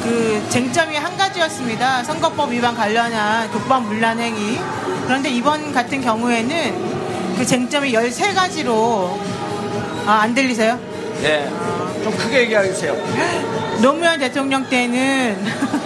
[0.04, 2.04] 그 쟁점이 한 가지였습니다.
[2.04, 4.60] 선거법 위반 관련한 국방 문란행위.
[5.06, 9.18] 그런데 이번 같은 경우에는 그 쟁점이 13가지로
[10.06, 10.78] 아, 안 들리세요?
[11.24, 11.50] 예.
[12.04, 13.82] 좀 크게 얘기하세요.
[13.82, 15.38] 노무현 대통령 때는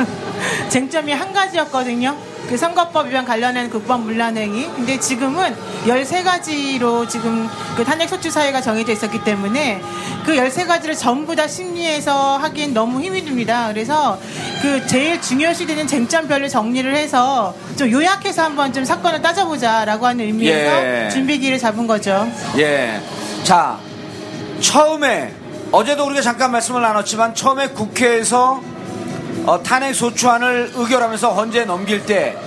[0.69, 2.15] 쟁점이 한 가지였거든요.
[2.49, 4.69] 그 선거법 위반 관련한 국방 문란행위.
[4.75, 5.53] 근데 지금은
[5.85, 9.81] 13가지로 지금 그 탄핵 소추 사회가 정해져 있었기 때문에
[10.25, 13.67] 그 13가지를 전부 다 심리해서 하기엔 너무 힘이 듭니다.
[13.67, 14.17] 그래서
[14.61, 20.85] 그 제일 중요시 되는 쟁점별로 정리를 해서 좀 요약해서 한번 좀 사건을 따져보자라고 하는 의미에서
[20.85, 21.09] 예.
[21.11, 22.27] 준비기를 잡은 거죠.
[22.57, 23.01] 예.
[23.43, 23.77] 자,
[24.61, 25.33] 처음에
[25.71, 28.61] 어제도 우리가 잠깐 말씀을 나눴지만 처음에 국회에서
[29.45, 32.37] 어, 탄핵 소추안을 의결하면서 헌재에 넘길 때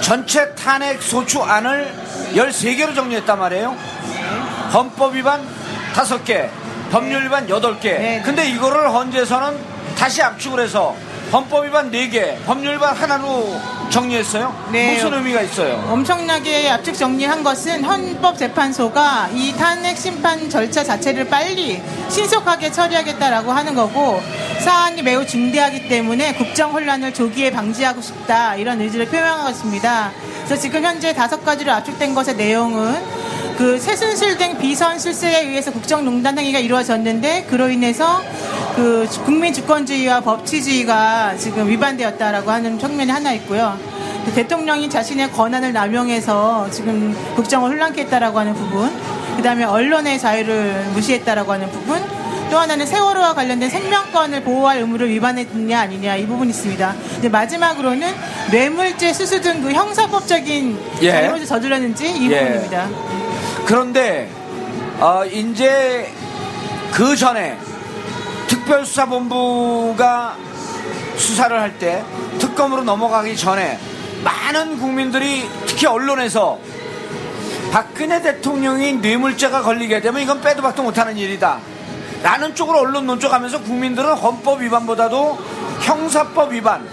[0.00, 1.92] 전체 탄핵 소추안을
[2.34, 3.76] 13개로 정리했단 말이에요.
[4.72, 5.40] 헌법 위반
[5.94, 6.48] 5개,
[6.90, 7.82] 법률 위반 8개.
[7.82, 8.22] 네.
[8.24, 10.94] 근데 이거를 헌재에서는 다시 압축을 해서
[11.32, 14.54] 헌법 위반 4개, 법률 위반 하나로 정리했어요.
[14.72, 14.94] 네.
[14.94, 15.84] 무슨 의미가 있어요?
[15.88, 24.20] 엄청나게 압축 정리한 것은 헌법재판소가 이 탄핵 심판 절차 자체를 빨리 신속하게 처리하겠다라고 하는 거고
[24.60, 30.12] 사안이 매우 중대하기 때문에 국정 혼란을 조기에 방지하고 싶다 이런 의지를 표명한 것입니다.
[30.44, 32.94] 그래서 지금 현재 다섯 가지로 압축된 것의 내용은
[33.56, 38.22] 그 최순실 등 비선 실세에 의해서 국정농단 행위가 이루어졌는데 그로 인해서
[38.76, 43.78] 그 국민 주권주의와 법치주의가 지금 위반되었다라고 하는 측면이 하나 있고요.
[44.24, 48.90] 그 대통령이 자신의 권한을 남용해서 지금 국정을 혼란케 했다라고 하는 부분,
[49.36, 52.02] 그 다음에 언론의 자유를 무시했다라고 하는 부분,
[52.50, 56.94] 또 하나는 세월호와 관련된 생명권을 보호할 의무를 위반했느냐 아니냐 이 부분이 있습니다.
[57.18, 58.12] 이제 마지막으로는
[58.50, 61.10] 뇌물죄 수수 등 그 형사법적인 예.
[61.10, 62.40] 잘못을 저질렀는지 이 예.
[62.40, 62.88] 부분입니다.
[63.66, 64.28] 그런데
[65.00, 66.10] 어, 이제
[66.92, 67.56] 그 전에
[68.64, 70.36] 특별수사본부가
[71.16, 72.04] 수사를 할 때
[72.38, 73.78] 특검으로 넘어가기 전에
[74.22, 76.58] 많은 국민들이 특히 언론에서
[77.70, 81.58] 박근혜 대통령이 뇌물죄가 걸리게 되면 이건 빼도 박도 못하는 일이다.
[82.22, 85.38] 라는 쪽으로 언론 논조가면서 국민들은 헌법 위반보다도
[85.82, 86.88] 형사법 위반,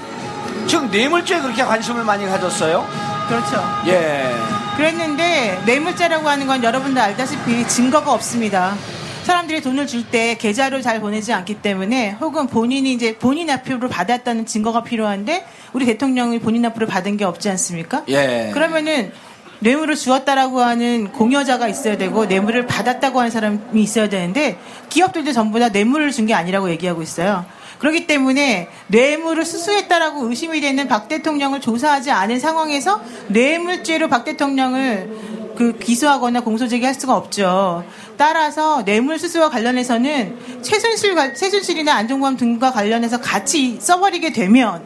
[0.67, 2.85] 즉 뇌물죄에 그렇게 관심을 많이 가졌어요.
[3.29, 3.63] 그렇죠.
[3.87, 4.29] 예.
[4.75, 8.75] 그랬는데 뇌물죄라고 하는 건 여러분들 알다시피 증거가 없습니다.
[9.23, 14.45] 사람들이 돈을 줄 때 계좌로 잘 보내지 않기 때문에 혹은 본인이 이제 본인 앞으로 받았다는
[14.45, 18.03] 증거가 필요한데 우리 대통령이 본인 앞으로 받은 게 없지 않습니까?
[18.09, 18.49] 예.
[18.53, 19.11] 그러면은
[19.59, 24.57] 뇌물을 주었다라고 하는 공여자가 있어야 되고 뇌물을 받았다고 하는 사람이 있어야 되는데
[24.89, 27.45] 기업들도 전부 다 뇌물을 준 게 아니라고 얘기하고 있어요.
[27.77, 35.77] 그렇기 때문에 뇌물을 수수했다라고 의심이 되는 박 대통령을 조사하지 않은 상황에서 뇌물죄로 박 대통령을 그
[35.77, 37.83] 기소하거나 공소제기할 수가 없죠.
[38.25, 44.83] 따라서 뇌물 수수와 관련해서는 최순실 관- 최순실이나 안종범 등과 관련해서 같이 써버리게 되면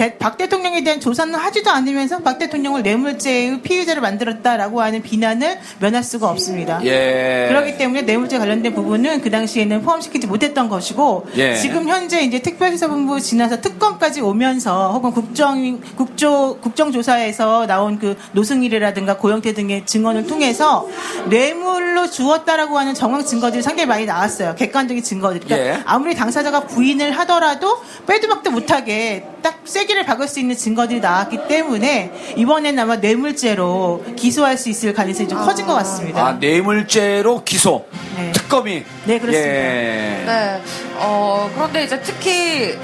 [0.00, 6.02] 대- 박 대통령에 대한 조사는 하지도 않으면서 박 대통령을 뇌물죄의 피의자를 만들었다라고 하는 비난을 면할
[6.02, 6.80] 수가 없습니다.
[6.86, 7.44] 예.
[7.50, 11.54] 그렇기 때문에 뇌물죄 관련된 부분은 그 당시에는 포함시키지 못했던 것이고 예.
[11.54, 19.52] 지금 현재 이제 특별수사본부 지나서 특검까지 오면서 혹은 국정 국조 국정조사에서 나온 그 노승일이라든가 고영태
[19.52, 20.88] 등의 증언을 통해서
[21.28, 24.54] 뇌물로 주었다라고 하는 정황 증거들이 상당히 많이 나왔어요.
[24.54, 25.40] 객관적인 증거들.
[25.40, 25.82] 그러니까 예.
[25.84, 32.12] 아무리 당사자가 부인을 하더라도 빼도 박도 못하게 딱 쐐기를 박을 수 있는 증거들이 나왔기 때문에
[32.36, 36.26] 이번엔 아마 뇌물죄로 기소할 수 있을 가능성이 좀 커진 것 같습니다.
[36.26, 37.86] 아, 뇌물죄로 기소.
[38.16, 38.32] 네.
[38.32, 38.84] 특검이.
[39.04, 39.50] 네, 그렇습니다.
[39.50, 40.24] 예.
[40.24, 40.60] 네.
[40.96, 42.78] 어, 그런데 이제 특히,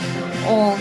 [0.44, 0.76] 어,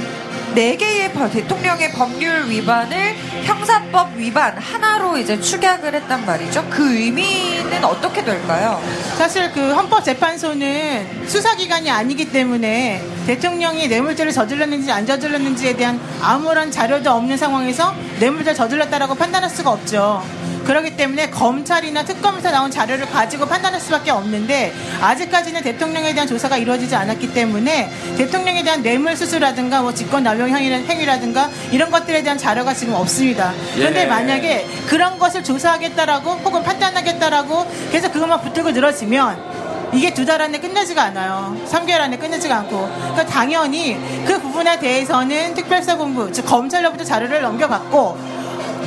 [0.56, 3.14] 네 개의 법- 대통령의 법률 위반을
[3.44, 6.66] 형사법 위반 하나로 이제 축약을 했단 말이죠.
[6.70, 8.82] 그 의미는 어떻게 될까요?
[9.18, 17.36] 사실 그 헌법재판소는 수사기관이 아니기 때문에 대통령이 뇌물죄를 저질렀는지 안 저질렀는지에 대한 아무런 자료도 없는
[17.38, 20.24] 상황에서 뇌물죄를 저질렀다라고 판단할 수가 없죠.
[20.66, 26.96] 그렇기 때문에 검찰이나 특검에서 나온 자료를 가지고 판단할 수밖에 없는데 아직까지는 대통령에 대한 조사가 이루어지지
[26.96, 32.96] 않았기 때문에 대통령에 대한 뇌물 수수라든가 뭐 직권남용 행위- 행위라든가 이런 것들에 대한 자료가 지금
[32.96, 33.54] 없습니다.
[33.76, 34.06] 그런데 예.
[34.08, 39.56] 만약에 그런 것을 조사하겠다라고 혹은 판단하겠다라고 계속 그것만 붙들고 늘어지면
[39.94, 41.56] 이게 두 달 안에 끝나지가 않아요.
[41.72, 42.90] 3개월 안에 끝나지가 않고.
[43.14, 43.96] 그러니까 당연히
[44.26, 48.35] 그 부분에 대해서는 특별사본부, 즉 검찰로부터 자료를 넘겨받고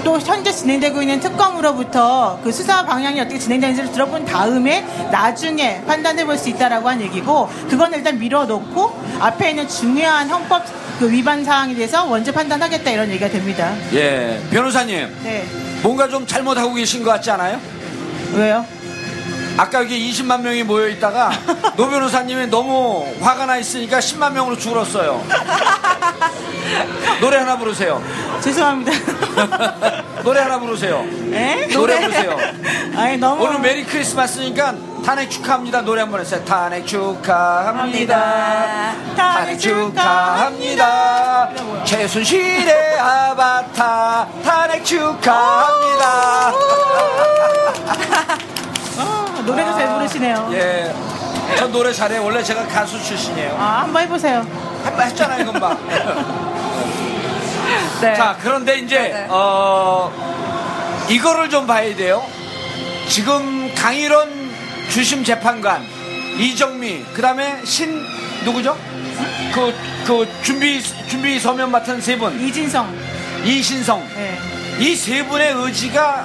[0.05, 6.39] 또 현재 진행되고 있는 특검으로부터 그 수사 방향이 어떻게 진행되는지를 들어본 다음에 나중에 판단해 볼
[6.39, 10.63] 수 있다라고 한 얘기고 그건 일단 밀어놓고 앞에 있는 중요한 헌법
[11.01, 13.73] 그 위반 사항에 대해서 먼저 판단하겠다 이런 얘기가 됩니다.
[13.93, 15.17] 예, 변호사님.
[15.25, 15.45] 네.
[15.83, 17.61] 뭔가 좀 잘못하고 계신 것 같지 않아요?
[18.35, 18.65] 왜요?
[19.59, 21.31] 아까 여기 20만 명이 모여 있다가
[21.77, 25.21] 노 변호사님이 너무 화가 나 있으니까 10만 명으로 줄었어요.
[27.21, 28.01] 노래 하나 부르세요.
[28.41, 28.93] 죄송합니다.
[30.23, 31.05] 노래 하나 부르세요.
[31.33, 31.67] 에?
[31.73, 32.37] 노래 부르세요.
[32.97, 35.81] 아니 너무 오늘 메리 크리스마스니까 탄핵 축하합니다.
[35.83, 36.45] 노래 한 번 했어요.
[36.45, 38.15] 탄핵 축하합니다.
[39.17, 41.49] 탄핵 축하합니다.
[41.85, 46.53] 최순실의 아바타 탄핵 축하합니다.
[49.49, 50.49] 어, 노래도 잘 부르시네요.
[50.53, 50.95] 예.
[51.57, 52.23] 전 노래 잘해요.
[52.25, 53.57] 원래 제가 가수 출신이에요.
[53.59, 54.47] 아, 한번 해보세요.
[54.85, 55.79] 한번 했잖아요, 금방.
[58.01, 58.15] 네.
[58.15, 59.27] 자, 그런데 이제, 네, 네.
[59.29, 60.13] 어,
[61.09, 62.25] 이거를 좀 봐야 돼요.
[63.09, 64.29] 지금 강일원
[64.91, 65.83] 주심 재판관,
[66.39, 68.05] 이정미, 그 다음에 신,
[68.45, 68.77] 누구죠?
[69.53, 69.75] 그,
[70.07, 72.95] 그 준비, 준비 서면 맡은 세 분, 이진성.
[73.45, 74.07] 이신성.
[74.15, 74.39] 네.
[74.81, 76.25] 이 세 분의 의지가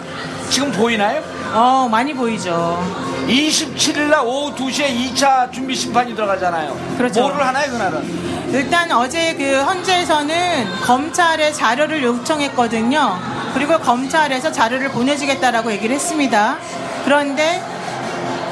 [0.54, 1.24] 지금 보이나요?
[1.52, 2.80] 어, 많이 보이죠.
[3.28, 6.78] 27일 날 오후 2시에 2차 준비 심판이 들어가잖아요.
[6.96, 7.22] 그렇죠.
[7.22, 8.54] 뭐를 하나요, 그날은?
[8.54, 13.18] 일단 어제 그 헌재에서는 검찰에 자료를 요청했거든요.
[13.56, 16.58] 그리고 검찰에서 자료를 보내주겠다라고 얘기를 했습니다.
[17.04, 17.60] 그런데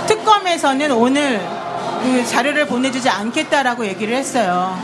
[0.08, 1.40] 특검에서는 오늘
[2.02, 4.76] 그 자료를 보내주지 않겠다라고 얘기를 했어요.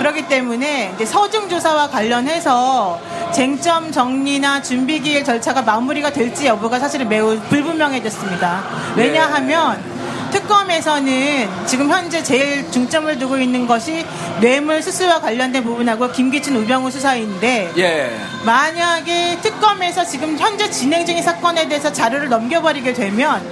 [0.00, 2.98] 그렇기 때문에 이제 서중조사와 관련해서
[3.34, 8.64] 쟁점 정리나 준비기일 절차가 마무리가 될지 여부가 사실은 매우 불분명해졌습니다.
[8.96, 9.78] 왜냐하면
[10.30, 14.06] 특검에서는 지금 현재 제일 중점을 두고 있는 것이
[14.40, 18.18] 뇌물 수수와 관련된 부분하고 김기춘 우병우 수사인데 예.
[18.46, 23.42] 만약에 특검에서 지금 현재 진행 중인 사건에 대해서 자료를 넘겨버리게 되면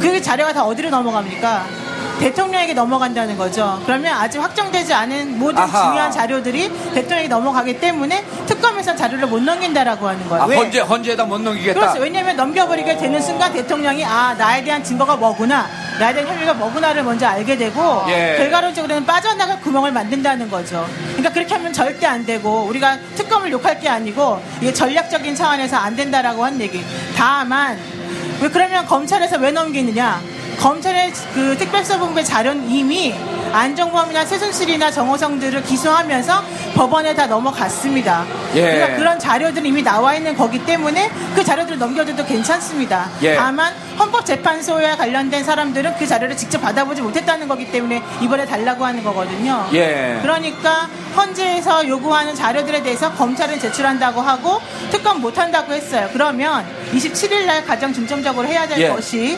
[0.00, 1.91] 그 자료가 다 어디로 넘어갑니까?
[2.20, 3.80] 대통령에게 넘어간다는 거죠.
[3.84, 5.82] 그러면 아직 확정되지 않은 모든 아하.
[5.88, 10.42] 중요한 자료들이 대통령에게 넘어가기 때문에 특검에서 자료를 못 넘긴다라고 하는 거예요.
[10.44, 10.56] 아, 왜?
[10.56, 11.80] 헌재, 헌재에다 못 넘기겠다.
[11.80, 12.00] 그렇죠.
[12.00, 15.66] 왜냐하면 넘겨버리게 되는 순간 대통령이 아 나에 대한 증거가 뭐구나,
[15.98, 18.36] 나에 대한 혐의가 뭐구나를 먼저 알게 되고 예.
[18.38, 20.86] 결과론적으로는 빠져나갈 구멍을 만든다는 거죠.
[21.08, 25.96] 그러니까 그렇게 하면 절대 안 되고 우리가 특검을 욕할 게 아니고 이게 전략적인 차원에서 안
[25.96, 26.84] 된다라고 한 얘기.
[27.16, 27.78] 다만
[28.40, 30.20] 왜 그러면 검찰에서 왜 넘기느냐?
[30.62, 33.12] 검찰의 그 특별수사본부의 자료는 이미
[33.52, 36.44] 안정범이나 최순실이나 정호성들을 기소하면서
[36.76, 38.24] 법원에 다 넘어갔습니다.
[38.54, 38.60] 예.
[38.60, 43.10] 그러니까 그런 자료들이 이미 나와 있는 거기 때문에 그 자료들을 넘겨줘도 괜찮습니다.
[43.22, 43.34] 예.
[43.34, 49.68] 다만 헌법재판소에 관련된 사람들은 그 자료를 직접 받아보지 못했다는 거기 때문에 이번에 달라고 하는 거거든요.
[49.74, 50.20] 예.
[50.22, 54.60] 그러니까 헌재에서 요구하는 자료들에 대해서 검찰은 제출한다고 하고
[54.90, 56.08] 특검 못한다고 했어요.
[56.12, 58.88] 그러면 27일 날 가장 중점적으로 해야 될 예.
[58.88, 59.36] 것이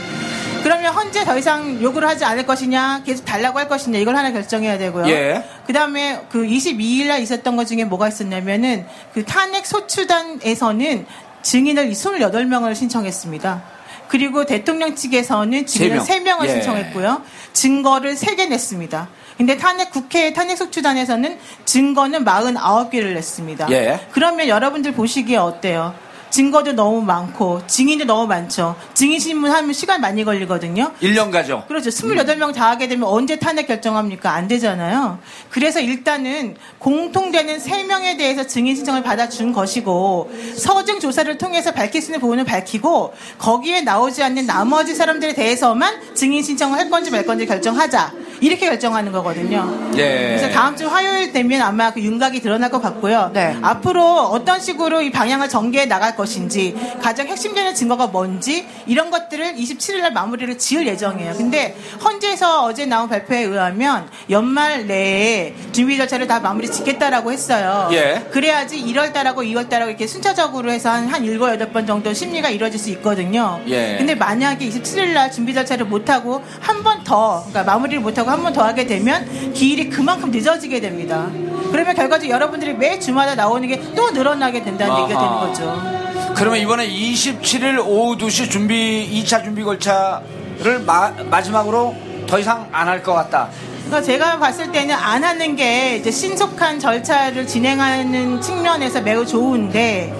[0.64, 4.78] 그러면 헌재 더 이상 요구를 하지 않을 것이냐, 계속 달라고 할 것이냐, 이걸 하나 결정해야
[4.78, 5.06] 되고요.
[5.08, 5.44] 예.
[5.66, 11.04] 그 다음에 그 22일 날 있었던 것 중에 뭐가 있었냐면은 그 탄핵 소추단에서는
[11.42, 13.62] 증인을 28명을 신청했습니다.
[14.08, 16.38] 그리고 대통령 측에서는 증인을 세 명.
[16.38, 16.52] 3명 을 예.
[16.54, 17.20] 신청했고요.
[17.52, 19.08] 증거를 3개 냈습니다.
[19.36, 23.70] 근데 탄핵 국회 탄핵 소추단에서는 증거는 49개를 냈습니다.
[23.70, 24.00] 예.
[24.12, 25.94] 그러면 여러분들 보시기에 어때요?
[26.34, 28.74] 증거도 너무 많고 증인도 너무 많죠.
[28.92, 30.90] 증인 신문하면 시간 많이 걸리거든요.
[31.00, 31.62] 1년 가죠.
[31.68, 31.90] 그렇죠.
[31.90, 34.32] 28명 다 하게 되면 언제 탄핵 결정합니까?
[34.32, 35.20] 안 되잖아요.
[35.48, 42.18] 그래서 일단은 공통되는 3명에 대해서 증인 신청을 받아준 것이고 서증 조사를 통해서 밝힐 수 있는
[42.18, 48.12] 부분을 밝히고 거기에 나오지 않는 나머지 사람들에 대해서만 증인 신청을 할 건지 말 건지 결정하자.
[48.40, 49.72] 이렇게 결정하는 거거든요.
[49.96, 50.36] 예.
[50.36, 53.30] 그래서 다음 주 화요일 되면 아마 그 윤곽이 드러날 것 같고요.
[53.32, 53.56] 네.
[53.62, 59.54] 앞으로 어떤 식으로 이 방향을 전개해 나갈 것 인지 가장 핵심되는 증거가 뭔지 이런 것들을
[59.54, 61.34] 27일 날 마무리를 지을 예정이에요.
[61.34, 67.88] 근데 헌재에서 어제 나온 발표에 의하면 연말 내에 준비 절차를 다 마무리 짓겠다라고 했어요.
[67.92, 68.26] 예.
[68.30, 72.78] 그래야지 1월 달하고 2월 달하고 이렇게 순차적으로 해서 한, 한 7, 8번 정도 심리가 이루어질
[72.80, 73.60] 수 있거든요.
[73.68, 73.96] 예.
[73.98, 78.30] 근데 만약에 27일 날 준비 절차를 못 하고 한 번 더, 그러니까 마무리를 못 하고
[78.30, 81.28] 한 번 더 하게 되면 기일이 그만큼 늦어지게 됩니다.
[81.72, 85.46] 그러면 결과적으로 여러분들이 매 주마다 나오는 게 또 늘어나게 된다는 얘기가 되는 아하.
[85.46, 86.13] 거죠.
[86.34, 91.94] 그러면 이번에 27일 오후 2시 준비 2차 준비 골차를 마, 마지막으로
[92.26, 93.48] 더 이상 안 할 것 같다.
[93.86, 100.12] 그러니까 제가 봤을 때는 안 하는 게 이제 신속한 절차를 진행하는 측면에서 매우 좋은데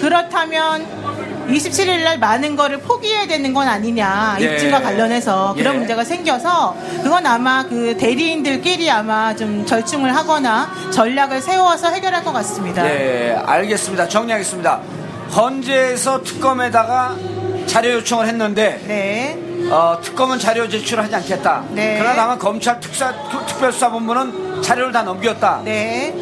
[0.00, 0.86] 그렇다면
[1.48, 4.44] 27일 날 많은 거를 포기해야 되는 건 아니냐 예.
[4.44, 5.78] 입증과 관련해서 그런 예.
[5.78, 12.82] 문제가 생겨서 그건 아마 그 대리인들끼리 아마 좀 절충을 하거나 전략을 세워서 해결할 것 같습니다.
[12.82, 14.06] 네, 알겠습니다.
[14.08, 14.80] 정리하겠습니다.
[15.34, 17.16] 헌재에서 특검에다가
[17.66, 19.38] 자료 요청을 했는데 네.
[19.70, 21.64] 어, 특검은 자료 제출하지 않겠다.
[21.70, 21.96] 네.
[21.98, 25.62] 그러나 다만 검찰 특사, 특- 특별수사본부는 자료를 다 넘겼다.
[25.64, 26.14] 네.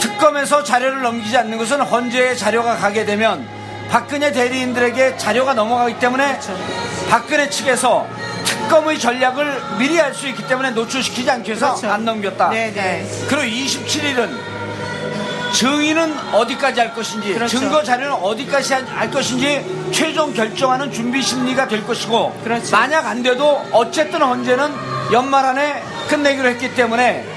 [0.00, 3.46] 특검에서 자료를 넘기지 않는 것은 헌재에 자료가 가게 되면
[3.90, 6.56] 박근혜 대리인들에게 자료가 넘어가기 때문에 그렇죠.
[7.10, 8.06] 박근혜 측에서
[8.44, 11.90] 특검의 전략을 미리 알 수 있기 때문에 노출시키지 않기 위해서 그렇죠.
[11.92, 12.48] 안 넘겼다.
[12.50, 13.06] 네, 네.
[13.28, 14.53] 그리고 27일은
[15.54, 17.58] 증인은 어디까지 할 것인지 그렇죠.
[17.58, 22.70] 증거 자료는 어디까지 할 것인지 최종 결정하는 준비 심리가 될 것이고 그렇죠.
[22.76, 24.72] 만약 안 돼도 어쨌든 헌재는
[25.12, 27.33] 연말 안에 끝내기로 했기 때문에 주-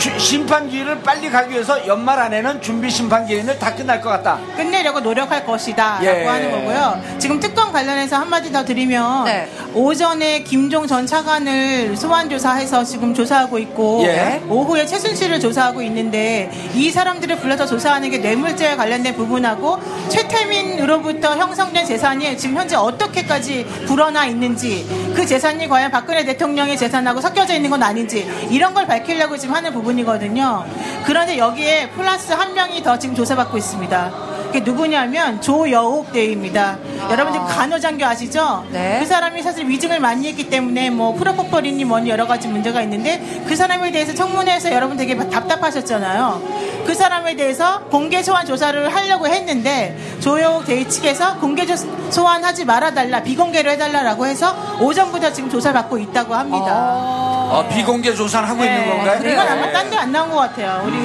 [0.00, 4.38] 심판 기일을 빨리 가기 위해서 연말 안에는 준비 심판 기일을 다 끝날 것 같다.
[4.56, 6.24] 끝내려고 노력할 것이다 라고 예.
[6.24, 7.02] 하는 거고요.
[7.18, 9.48] 지금 특검 관련해서 한마디 더 드리면 네.
[9.74, 14.40] 오전에 김종 전 차관을 소환 조사해서 지금 조사하고 있고 예.
[14.48, 19.78] 오후에 최순실을 조사하고 있는데 이 사람들을 불러서 조사하는 게 뇌물죄와 관련된 부분하고
[20.08, 27.54] 최태민으로부터 형성된 재산이 지금 현재 어떻게까지 불어나 있는지 그 재산이 과연 박근혜 대통령의 재산하고 섞여져
[27.54, 30.64] 있는 건 아닌지 이런 걸 밝히려고 지금 하는 부분 이거든요.
[31.04, 34.29] 그런데 여기에 플러스 한 명이 더 지금 조사받고 있습니다.
[34.50, 36.76] 그게 누구냐면 조여옥 대위입니다.
[37.08, 38.64] 여러분들 간호장교 아시죠?
[38.72, 38.98] 네.
[39.00, 43.54] 그 사람이 사실 위증을 많이 했기 때문에 뭐 프로포폴이니 뭐니 여러 가지 문제가 있는데 그
[43.54, 46.42] 사람에 대해서 청문회에서 여러분 되게 답답하셨잖아요.
[46.84, 51.76] 그 사람에 대해서 공개 소환 조사를 하려고 했는데 조여옥 대위 측에서 공개 조-
[52.10, 56.66] 소환하지 말아달라 비공개로 해달라라고 해서 오전부터 지금 조사받고 있다고 합니다.
[56.72, 59.20] 어, 비공개 조사를 하고 있는 건가요?
[59.24, 60.82] 이건 아마 딴 데 안 나온 것 같아요.
[60.86, 60.96] 우리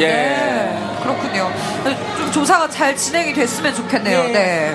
[0.00, 0.06] 예.
[0.08, 1.50] 네, 그렇군요.
[2.34, 4.24] 좀 조사가 잘 진행이 됐으면 좋겠네요.
[4.24, 4.32] 네.
[4.32, 4.74] 네.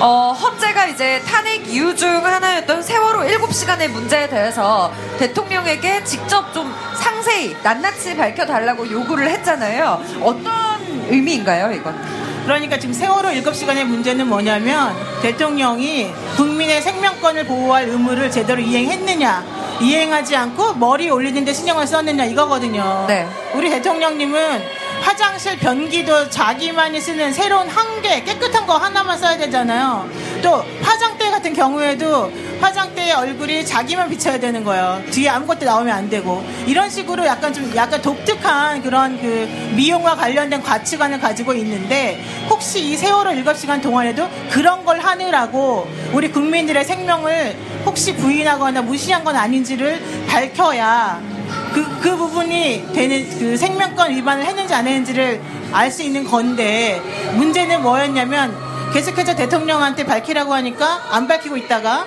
[0.00, 7.54] 어, 헌재가 이제 탄핵 이유 중 하나였던 세월호 7시간의 문제에 대해서 대통령에게 직접 좀 상세히
[7.62, 10.02] 낱낱이 밝혀달라고 요구를 했잖아요.
[10.22, 11.94] 어떤 의미인가요, 이건?
[12.44, 19.44] 그러니까 지금 세월호 7시간의 문제는 뭐냐면 대통령이 국민의 생명권을 보호할 의무를 제대로 이행했느냐
[19.82, 23.04] 이행하지 않고 머리 올리는데 신경을 썼느냐 이거거든요.
[23.06, 23.28] 네.
[23.54, 30.08] 우리 대통령님은 화장실 변기도 자기만이 쓰는 새로운 한 개 깨끗한 거 하나만 써야 되잖아요.
[30.42, 32.32] 또 화장대 같은 경우에도
[32.62, 35.02] 화장대의 얼굴이 자기만 비춰야 되는 거예요.
[35.10, 39.46] 뒤에 아무것도 나오면 안 되고 이런 식으로 약간 좀 약간 독특한 그런 그
[39.76, 46.82] 미용과 관련된 가치관을 가지고 있는데 혹시 이 세월호 7시간 동안에도 그런 걸 하느라고 우리 국민들의
[46.82, 51.20] 생명을 혹시 부인하거나 무시한 건 아닌지를 밝혀야
[51.74, 55.40] 그, 그 부분이 되는 그 생명권 위반을 했는지 안 했는지를
[55.72, 57.00] 알 수 있는 건데
[57.34, 58.56] 문제는 뭐였냐면
[58.92, 62.06] 계속해서 대통령한테 밝히라고 하니까 안 밝히고 있다가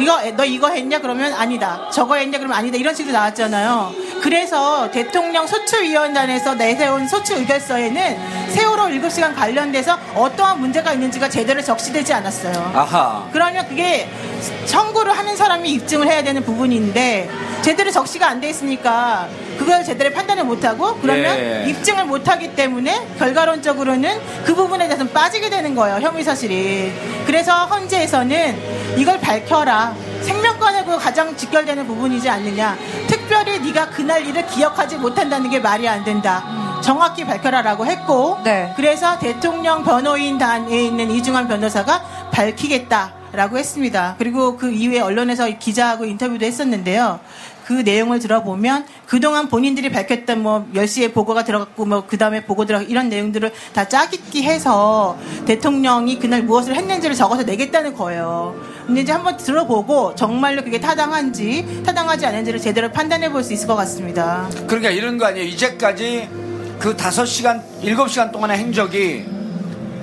[0.00, 1.00] 이거 너 이거 했냐?
[1.00, 1.88] 그러면 아니다.
[1.92, 2.38] 저거 했냐?
[2.38, 2.76] 그러면 아니다.
[2.76, 3.92] 이런 식으로 나왔잖아요.
[4.22, 12.72] 그래서 대통령 소추위원단에서 내세운 소추 의결서에는 세월호 7시간 관련돼서 어떠한 문제가 있는지가 제대로 적시되지 않았어요.
[12.74, 13.28] 아하.
[13.32, 14.08] 그러면 그게
[14.66, 17.30] 청구를 하는 사람이 입증을 해야 되는 부분인데
[17.62, 19.28] 제대로 적시가 안 돼 있으니까
[19.68, 21.66] 그걸 제대로 판단을 못하고 그러면 예.
[21.68, 26.90] 입증을 못하기 때문에 결과론적으로는 그 부분에 대해서는 빠지게 되는 거예요 혐의 사실이
[27.26, 35.50] 그래서 헌재에서는 이걸 밝혀라 생명권하고 가장 직결되는 부분이지 않느냐 특별히 네가 그날 일을 기억하지 못한다는
[35.50, 36.42] 게 말이 안 된다
[36.82, 38.72] 정확히 밝혀라라고 했고 네.
[38.74, 44.14] 그래서 대통령 변호인단에 있는 이중환 변호사가 밝히겠다 라고 했습니다.
[44.16, 47.20] 그리고 그 이후에 언론에서 기자하고 인터뷰도 했었는데요.
[47.68, 53.10] 그 내용을 들어보면 그동안 본인들이 밝혔던 뭐 10시에 보고가 들어갔고 뭐 그다음에 보고 들어가 이런
[53.10, 58.58] 내용들을 다 짜깁기 해서 대통령이 그날 무엇을 했는지를 적어서 내겠다는 거예요.
[58.86, 63.76] 근데 이제 한번 들어보고 정말로 그게 타당한지 타당하지 않은지를 제대로 판단해 볼 수 있을 것
[63.76, 64.48] 같습니다.
[64.66, 65.46] 그러니까 이런 거 아니에요.
[65.48, 66.26] 이제까지
[66.78, 69.26] 그 다섯 시간, 일곱 시간 동안의 행적이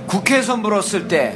[0.05, 1.35] 국회에서 물었을 때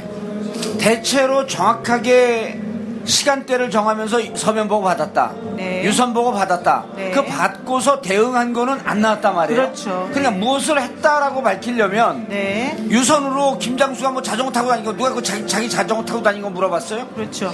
[0.78, 2.69] 대체로 정확하게
[3.04, 5.32] 시간대를 정하면서 서면 보고 받았다.
[5.56, 5.84] 네.
[5.84, 6.84] 유선 보고 받았다.
[6.96, 7.10] 네.
[7.10, 9.62] 그 받고서 대응한 거는 안 나왔단 말이에요.
[9.62, 10.08] 그렇죠.
[10.10, 12.76] 그러니까 무엇을 했다라고 밝히려면 네.
[12.88, 17.06] 유선으로 김장수가 뭐 자전거 타고 다니고 누가 그 자기, 자기 자전거 타고 다니는 거 물어봤어요?
[17.08, 17.52] 그렇죠.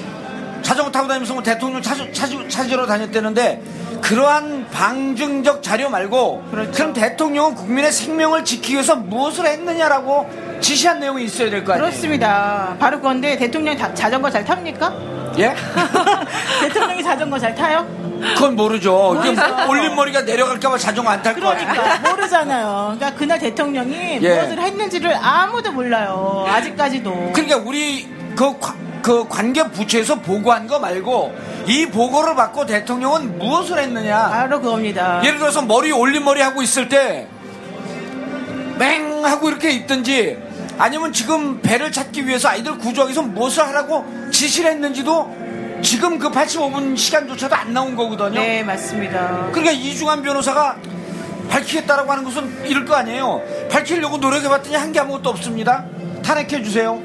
[0.62, 3.62] 자전거 타고 다니면서 뭐 대통령 찾으, 찾으, 찾으러 다녔다는데
[4.00, 6.84] 그러한 방증적 자료 말고 그렇죠.
[6.84, 10.28] 럼 대통령은 국민의 생명을 지키기 위해서 무엇을 했느냐라고
[10.60, 11.88] 지시한 내용이 있어야 될 거 아니에요?
[11.90, 12.76] 그렇습니다.
[12.78, 14.92] 바로 그건데 대통령이 다- 자전거 잘 탑니까?
[15.38, 15.54] 예?
[16.62, 17.86] 대통령이 자전거 잘 타요?
[18.34, 19.20] 그건 모르죠.
[19.24, 19.36] 이게
[19.68, 21.68] 올림머리가 내려갈까봐 자전거 안 탈거 아니에요?
[21.70, 22.94] 그러니까 모르잖아요.
[22.96, 24.34] 그러니까 그날 대통령이 예.
[24.40, 26.46] 무엇을 했는지를 아무도 몰라요.
[26.48, 27.32] 아직까지도.
[27.34, 31.32] 그러니까 우리 그, 관- 그 관계 부처에서 보고한 거 말고
[31.68, 34.28] 이 보고를 받고 대통령은 무엇을 했느냐?
[34.30, 35.22] 바로 그겁니다.
[35.24, 37.28] 예를 들어서 머리 올림머리 하고 있을 때
[38.76, 40.36] 맹 하고 이렇게 있든지
[40.76, 46.96] 아니면 지금 배를 찾기 위해서 아이들 구조하기 위해서 무엇을 하라고 지시를 했는지도 지금 그 85분
[46.96, 48.40] 시간조차도 안 나온 거거든요.
[48.40, 49.50] 네, 맞습니다.
[49.52, 50.78] 그러니까 이중환 변호사가
[51.48, 53.40] 밝히겠다라고 하는 것은 이럴 거 아니에요.
[53.70, 55.84] 밝히려고 노력해봤더니 한 게 아무것도 없습니다.
[56.24, 57.00] 탄핵해 주세요.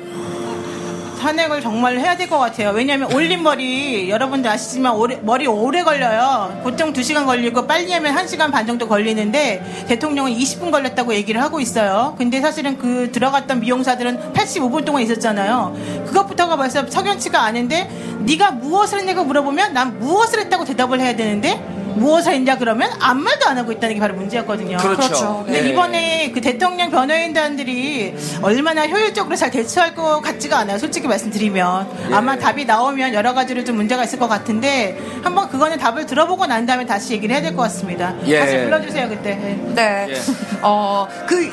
[1.22, 2.70] 탄핵을 정말 해야 될 것 같아요.
[2.72, 6.60] 왜냐하면 올린 머리 여러분들 아시지만 오래- 머리 오래 걸려요.
[6.64, 12.16] 보통 2시간 걸리고 빨리 하면 1시간 반 정도 걸리는데 대통령은 20분 걸렸다고 얘기를 하고 있어요.
[12.18, 15.76] 근데 사실은 그 들어갔던 미용사들은 85분 동안 있었잖아요.
[16.08, 17.90] 그것부터가 벌써 석연치가 않은데
[18.22, 21.62] 네가 무엇을 했냐고 물어보면 난 무엇을 했다고 대답을 해야 되는데
[21.96, 24.78] 무엇을 했냐 그러면 아무 말도 안 하고 있다는 게 바로 문제였거든요.
[24.78, 25.44] 그렇죠.
[25.46, 25.70] 근데 네.
[25.70, 30.78] 이번에 그 대통령 변호인단들이 얼마나 효율적으로 잘 대처할 것 같지가 않아요.
[30.78, 32.14] 솔직히 말씀드리면 예.
[32.14, 36.66] 아마 답이 나오면 여러 가지로 좀 문제가 있을 것 같은데 한번 그거는 답을 들어보고 난
[36.66, 38.14] 다음에 다시 얘기를 해야 될 것 같습니다.
[38.28, 38.40] 예.
[38.40, 39.36] 다시 불러주세요 그때.
[39.36, 39.60] 네.
[39.76, 40.08] 네.
[40.10, 40.22] 예.
[40.62, 41.50] 어, 그,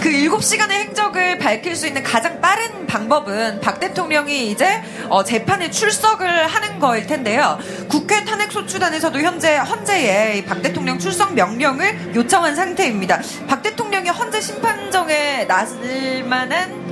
[0.00, 5.70] 그 일곱 시간의 행적을 밝힐 수 있는 가장 빠른 방법은 박 대통령이 이제 어, 재판에
[5.70, 7.58] 출석을 하는 거일 텐데요.
[7.88, 13.20] 국회 탄핵 소추단에서도 현재 헌 재에 이박 대통령 출석 명령을 요청한 상태입니다.
[13.48, 16.86] 박 대통령이 헌재 심판정에 나설 만한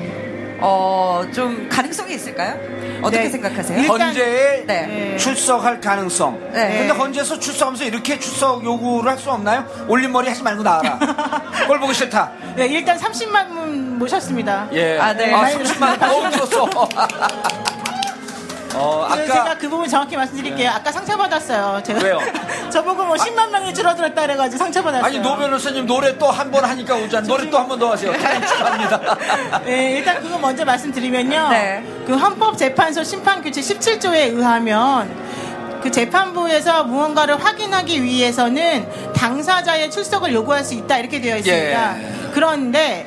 [0.61, 2.55] 어, 좀 가능성이 있을까요?
[3.03, 3.28] 어떻게 네.
[3.30, 3.78] 생각하세요?
[3.80, 5.16] 일단- 헌재에 네.
[5.18, 6.41] 출석할 가능성.
[6.53, 6.78] 네.
[6.78, 9.66] 근데 헌재에서 출석하면서 이렇게 출석 요구를 할 수 없나요?
[9.89, 10.99] 올림머리 하지 말고 나와라.
[11.66, 12.32] 꼴 보기 싫다.
[12.57, 14.68] 네, 일단 30만 분 모셨습니다.
[14.72, 14.99] 예.
[14.99, 15.35] 아, 네.
[15.35, 16.11] 아, 30만 원.
[16.11, 16.68] 어우, 들었어.
[18.75, 19.59] 어, 그 제가 아까.
[19.59, 20.70] 그 부분 정확히 말씀드릴게요.
[20.70, 21.83] 아까 상처받았어요.
[21.83, 22.01] 제가.
[22.03, 22.18] 왜요?
[22.70, 25.05] 저보고 뭐 10만 명이 줄어들었다 그래가지고 상처받았어요.
[25.07, 27.27] 아니, 노 변호사님 노래 또 한 번 하니까 오잖아.
[27.27, 28.12] 노래 또 한 번 더 하세요.
[28.12, 29.18] 축하합니다.
[29.64, 31.49] 네, 일단 그거 먼저 말씀드리면요.
[31.51, 31.85] 네.
[32.07, 35.25] 그 헌법재판소 심판규칙 17조에 의하면
[35.83, 41.99] 그 재판부에서 무언가를 확인하기 위해서는 당사자의 출석을 요구할 수 있다 이렇게 되어 있습니다.
[42.01, 42.31] 예.
[42.33, 43.07] 그런데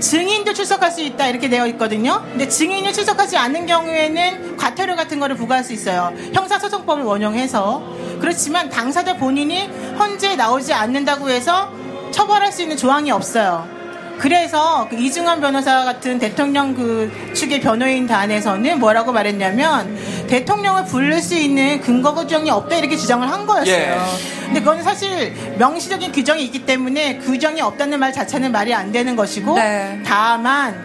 [0.00, 2.22] 증인도 출석할 수 있다 이렇게 되어 있거든요.
[2.30, 6.12] 근데 증인이 출석하지 않는 경우에는 과태료 같은 거를 부과할 수 있어요.
[6.34, 7.82] 형사소송법을 원용해서
[8.20, 9.66] 그렇지만 당사자 본인이
[9.98, 11.72] 헌재에 나오지 않는다고 해서
[12.10, 13.77] 처벌할 수 있는 조항이 없어요.
[14.18, 19.96] 그래서 그 이중환 변호사 같은 대통령 그 측의 변호인단에서는 뭐라고 말했냐면
[20.26, 23.76] 대통령을 부를 수 있는 근거 규정이 없다 이렇게 주장을 한 거였어요.
[23.76, 23.98] 예.
[24.44, 29.54] 근데 그건 사실 명시적인 규정이 있기 때문에 규정이 없다는 말 자체는 말이 안 되는 것이고
[29.54, 30.00] 네.
[30.04, 30.84] 다만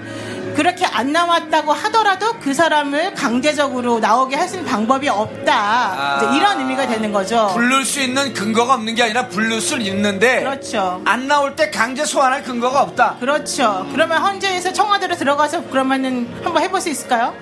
[0.56, 6.18] 그렇게 안 나왔다고 하더라도 그 사람을 강제적으로 나오게 할 수 있는 방법이 없다.
[6.18, 7.50] 이제 이런 의미가 되는 거죠.
[7.54, 10.42] 부를 수 있는 근거가 없는 게 아니라 부를 수 있는데.
[10.42, 11.02] 그렇죠.
[11.06, 13.16] 안 나올 때 강제 소환할 근거가 없다.
[13.20, 13.88] 그렇죠.
[13.92, 17.34] 그러면 헌재에서 청와대로 들어가서 그러면은 한번 해볼 수 있을까요?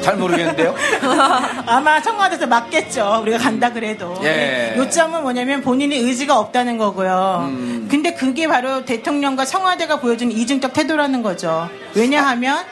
[0.00, 0.74] 잘 모르겠는데요.
[1.66, 3.20] 아마 청와대에서 맞겠죠.
[3.22, 4.18] 우리가 간다 그래도.
[4.22, 4.74] 예.
[4.76, 7.46] 요점은 뭐냐면 본인이 의지가 없다는 거고요.
[7.50, 7.88] 음.
[7.90, 11.68] 근데 그게 바로 대통령과 청와대가 보여준 이중적 태도라는 거죠.
[11.94, 12.64] 왜냐하면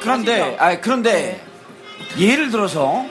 [0.00, 1.40] 그런데, 아 그런데
[2.18, 3.04] 예를 들어서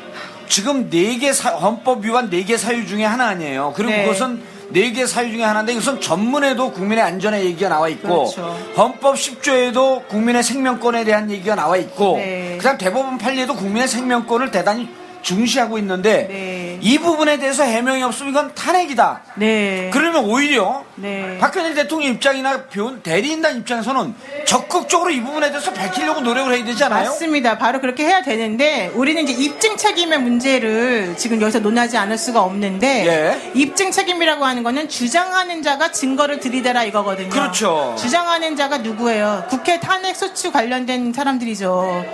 [0.48, 3.74] 지금 네 개 헌법 위반 네 개 사유 중에 하나 아니에요.
[3.76, 4.04] 그리고 네.
[4.04, 8.58] 그것은 네 개 사유 중에 하나인데 이것은 전문에도 국민의 안전에 얘기가 나와 있고 그렇죠.
[8.76, 12.56] 헌법 10조에도 국민의 생명권에 대한 얘기가 나와 있고 네.
[12.58, 14.90] 그다음 대법원 판례도 국민의 생명권을 대단히
[15.22, 16.78] 중시하고 있는데 네.
[16.82, 19.22] 이 부분에 대해서 해명이 없으면 이건 탄핵이다.
[19.36, 19.90] 네.
[19.94, 21.38] 그러면 오히려 네.
[21.40, 24.14] 박근혜 대통령 입장이나 변- 대리인단 입장에서는
[24.46, 27.10] 적극적으로 이 부분에 대해서 밝히려고 노력을 해야 되지 않아요?
[27.10, 27.58] 맞습니다.
[27.58, 33.08] 바로 그렇게 해야 되는데 우리는 이제 입증 책임의 문제를 지금 여기서 논하지 않을 수가 없는데
[33.08, 33.52] 예.
[33.54, 37.30] 입증 책임이라고 하는 거는 주장하는 자가 증거를 들이대라 이거거든요.
[37.30, 37.96] 그렇죠.
[37.98, 39.46] 주장하는 자가 누구예요?
[39.50, 42.06] 국회 탄핵 소추 관련된 사람들이죠.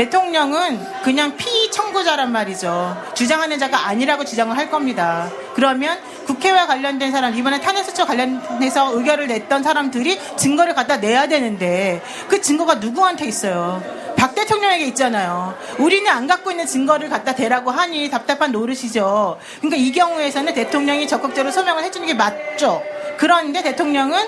[0.00, 2.96] 대통령은 그냥 피의 청구자란 말이죠.
[3.14, 5.28] 주장하는 자가 아니라고 주장을 할 겁니다.
[5.54, 12.40] 그러면 국회와 관련된 사람, 이번에 탄핵수처 관련해서 의결을 냈던 사람들이 증거를 갖다 내야 되는데 그
[12.40, 13.82] 증거가 누구한테 있어요?
[14.16, 15.54] 박 대통령에게 있잖아요.
[15.76, 19.38] 우리는 안 갖고 있는 증거를 갖다 대라고 하니 답답한 노릇이죠.
[19.58, 22.82] 그러니까 이 경우에서는 대통령이 적극적으로 소명을 해주는 게 맞죠.
[23.18, 24.18] 그런데 대통령은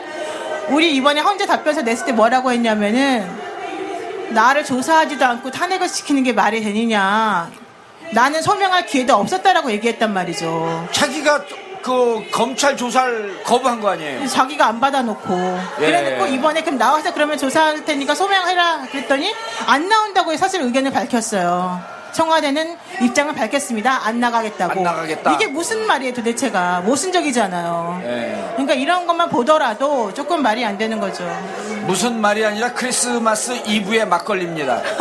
[0.68, 3.51] 우리 이번에 헌재 답변서 냈을 때 뭐라고 했냐면은
[4.32, 7.50] 나를 조사하지도 않고 탄핵을 시키는 게 말이 되느냐.
[8.12, 10.88] 나는 소명할 기회도 없었다라고 얘기했단 말이죠.
[10.92, 11.44] 자기가
[11.82, 14.26] 그 검찰 조사를 거부한 거 아니에요?
[14.28, 15.86] 자기가 안 받아놓고 예.
[15.86, 19.34] 그래놓고 이번에 그럼 나와서 그러면 조사할 테니까 소명해라 그랬더니
[19.66, 21.82] 안 나온다고 사실 의견을 밝혔어요.
[22.12, 24.06] 청와대는 입장을 밝혔습니다.
[24.06, 24.72] 안 나가겠다고.
[24.72, 25.32] 안 나가겠다.
[25.32, 28.02] 이게 무슨 말이에요 도대체가 모순적이잖아요.
[28.04, 28.50] 예.
[28.52, 31.24] 그러니까 이런 것만 보더라도 조금 말이 안 되는 거죠.
[31.86, 34.82] 무슨 말이 아니라 크리스마스 이브의 막걸리입니다.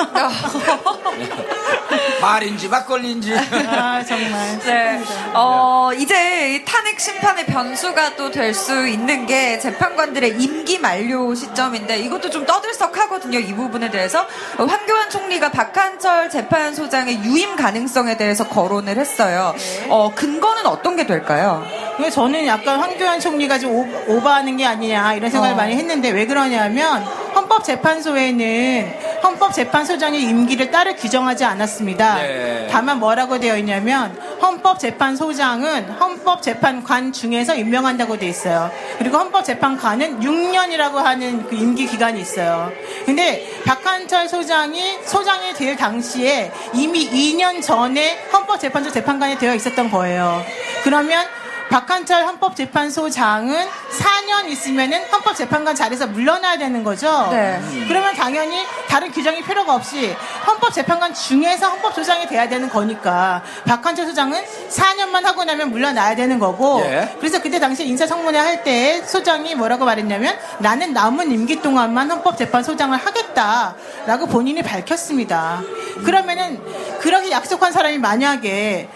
[2.22, 3.34] 말인지 막걸리인지.
[3.68, 4.60] 아 정말.
[4.66, 5.02] 네.
[5.34, 12.00] 어, 이제 이 탄핵 심판의 변수가 또 될 수 있는 게 재판관들의 임기 만료 시점인데
[12.00, 13.40] 이것도 좀 떠들썩하거든요.
[13.40, 14.26] 이 부분에 대해서
[14.58, 19.56] 어, 황교안 총리가 박한철 재판소장의 유임 가능성에 대해서 거론을 했어요.
[19.90, 21.66] 어, 근거는 어떤 게 될까요?
[22.14, 23.88] 저는 약간 황교안 총리가 좀 오,
[24.18, 25.58] 오버하는 게 아니냐 이런 생각을 어.
[25.58, 27.04] 많이 했는데 왜 그러냐면
[27.36, 31.81] 헌법재판소에는 헌법재판소장의 임기를 따로 규정하지 않았습니다.
[32.16, 32.68] 네.
[32.72, 38.72] 다만 뭐라고 되어 있냐면 헌법재판소장은 헌법재판관 중에서 임명한다고 돼 있어요.
[38.98, 42.72] 그리고 헌법재판관은 6년이라고 하는 그 임기 기간이 있어요.
[43.06, 50.44] 근데 박한철 소장이 소장이 될 당시에 이미 2년 전에 헌법재판소 재판관이 되어 있었던 거예요.
[50.84, 51.26] 그러면
[51.72, 57.30] 박한철 헌법재판소장은 4년 있으면은 헌법재판관 자리에서 물러나야 되는 거죠.
[57.32, 57.62] 네.
[57.88, 60.14] 그러면 당연히 다른 규정이 필요가 없이
[60.46, 67.16] 헌법재판관 중에서 헌법소장이 돼야 되는 거니까 박한철 소장은 4년만 하고 나면 물러나야 되는 거고 예.
[67.20, 74.28] 그래서 그때 당시 인사청문회 할 때 소장이 뭐라고 말했냐면 나는 남은 임기 동안만 헌법재판소장을 하겠다라고
[74.28, 75.62] 본인이 밝혔습니다.
[76.04, 76.62] 그러면은
[77.00, 78.90] 그렇게 약속한 사람이 만약에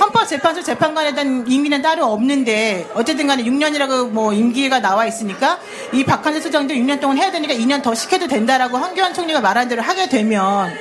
[0.00, 5.58] 헌법재판소 재판관에 대한 임기는 따로 없는데 어쨌든 간에 6년이라고 뭐 임기가 나와 있으니까
[5.92, 9.82] 이 박한재 소장도 6년 동안 해야 되니까 2년 더 시켜도 된다라고 황교안 총리가 말한 대로
[9.82, 10.72] 하게 되면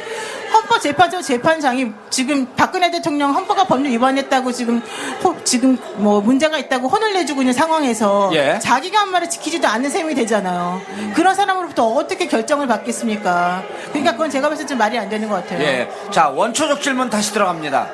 [0.53, 4.81] 헌법재판소 재판장이 지금 박근혜 대통령 헌법과 법률 위반했다고 지금
[5.23, 8.57] 호- 지금 뭐 문제가 있다고 혼을 내주고 있는 상황에서 예.
[8.59, 10.81] 자기가 한 말을 지키지도 않는 셈이 되잖아요.
[11.13, 13.63] 그런 사람으로부터 어떻게 결정을 받겠습니까?
[13.89, 15.61] 그러니까 그건 제가 봤을 때 좀 말이 안 되는 것 같아요.
[15.61, 15.89] 예.
[16.11, 17.87] 자, 원초적 질문 다시 들어갑니다.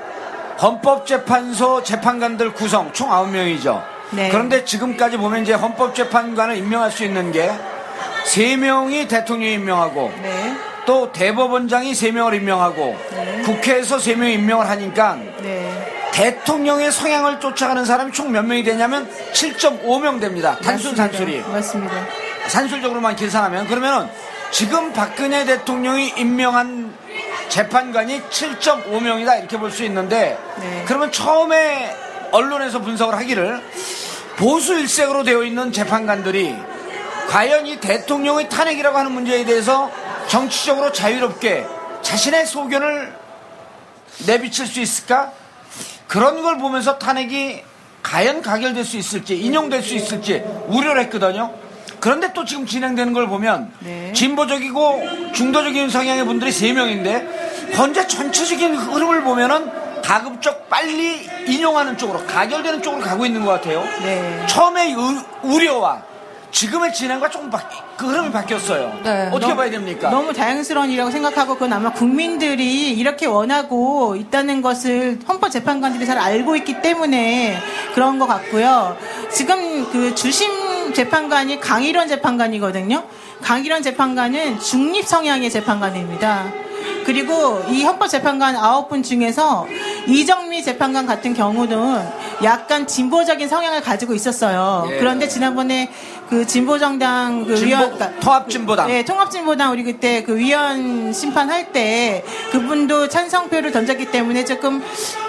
[0.61, 3.83] 헌법재판소 재판관들 구성 총 9명이죠.
[4.11, 4.29] 네.
[4.29, 7.51] 그런데 지금까지 보면 이제 헌법재판관을 임명할 수 있는 게
[8.33, 10.55] 3명이 대통령이 임명하고 네.
[10.85, 12.95] 또 대법원장이 3명을 임명하고
[13.43, 15.91] 국회에서 3명이 임명을 하니까 네.
[16.13, 20.57] 대통령의 성향을 쫓아가는 사람이 총 몇 명이 되냐면 7.5명 됩니다.
[20.63, 21.03] 단순 맞습니다.
[21.17, 21.43] 산술이.
[21.51, 21.95] 맞습니다.
[22.47, 24.07] 산술적으로만 계산하면 그러면은
[24.51, 26.93] 지금 박근혜 대통령이 임명한
[27.49, 30.83] 재판관이 7.5명이다 이렇게 볼 수 있는데 네.
[30.87, 31.95] 그러면 처음에
[32.31, 33.61] 언론에서 분석을 하기를
[34.37, 36.55] 보수 일색으로 되어 있는 재판관들이
[37.29, 39.91] 과연 이 대통령의 탄핵이라고 하는 문제에 대해서
[40.27, 41.65] 정치적으로 자유롭게
[42.01, 43.13] 자신의 소견을
[44.27, 45.31] 내비칠 수 있을까?
[46.07, 47.63] 그런 걸 보면서 탄핵이
[48.03, 51.53] 과연 가결될 수 있을지 인용될 수 있을지 우려를 했거든요.
[52.05, 54.13] 그런데 또 지금 진행되는 걸 보면 네.
[54.13, 59.71] 진보적이고 중도적인 성향의 분들이 세명인데 현재 전체적인 흐름을 보면은
[60.03, 63.83] 가급적 빨리 인용하는 쪽으로 가결되는 쪽으로 가고 있는 것 같아요.
[64.03, 64.45] 네.
[64.47, 64.95] 처음에 의-
[65.41, 66.03] 우려와
[66.51, 67.59] 지금의 진행과 조금 바,
[67.97, 68.99] 그 흐름이 바뀌었어요.
[69.03, 69.23] 네.
[69.29, 70.09] 어떻게 너무- 봐야 됩니까?
[70.11, 76.83] 너무 자연스러운 일이라고 생각하고 그건 아마 국민들이 이렇게 원하고 있다는 것을 헌법재판관들이 잘 알고 있기
[76.83, 77.57] 때문에
[77.95, 78.95] 그런 것 같고요.
[79.33, 80.51] 지금 그 주심
[80.95, 83.03] 재판관이 강일원 재판관이거든요.
[83.41, 86.51] 강일원 재판관은 중립 성향의 재판관입니다.
[87.05, 89.67] 그리고 이 헌법 재판관 아홉 분 중에서
[90.07, 92.01] 이정미 재판관 같은 경우는
[92.43, 94.87] 약간 진보적인 성향을 가지고 있었어요.
[94.91, 94.97] 예.
[94.97, 95.89] 그런데 지난번에
[96.29, 98.87] 그 진보정당 그 진보- 위원 그러니까 통합진보당.
[98.87, 104.83] 네, 통합진보당 우리 그때 그 위원 심판할 때 그분도 찬성표를 던졌기 때문에 조금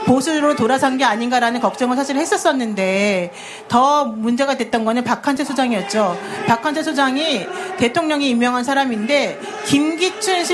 [0.07, 3.33] 보수로 돌아선 게 아닌가라는 걱정을 사실 했었었는데
[3.69, 6.19] 더 문제가 됐던 거는 박한채 소장이었죠.
[6.47, 7.47] 박한채 소장이
[7.79, 10.45] 대통령이 임명한 사람인데 김기춘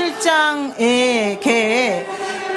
[0.73, 2.05] 실장에게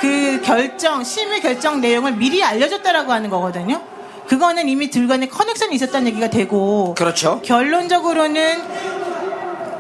[0.01, 3.83] 그 결정 심의 결정 내용을 미리 알려줬다라고 하는 거거든요.
[4.27, 7.41] 그거는 이미 들간에 커넥션이 있었다는 얘기가 되고 그렇죠.
[7.45, 8.63] 결론적으로는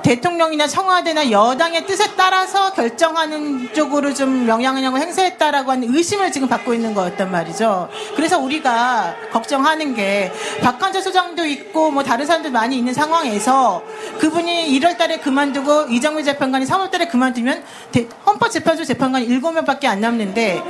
[0.07, 6.95] 대통령이나 청와대나 여당의 뜻에 따라서 결정하는 쪽으로 좀 영향력을 행사했다라고 하는 의심을 지금 받고 있는
[6.95, 7.89] 거였단 말이죠.
[8.15, 10.31] 그래서 우리가 걱정하는 게
[10.63, 13.83] 박한철 소장도 있고 뭐 다른 사람들 많이 있는 상황에서
[14.21, 20.63] 그분이 1월 달에 그만두고 이정미 재판관이 3월 달에 그만두면 대- 헌법재판소 재판관이 7명밖에 안 남는데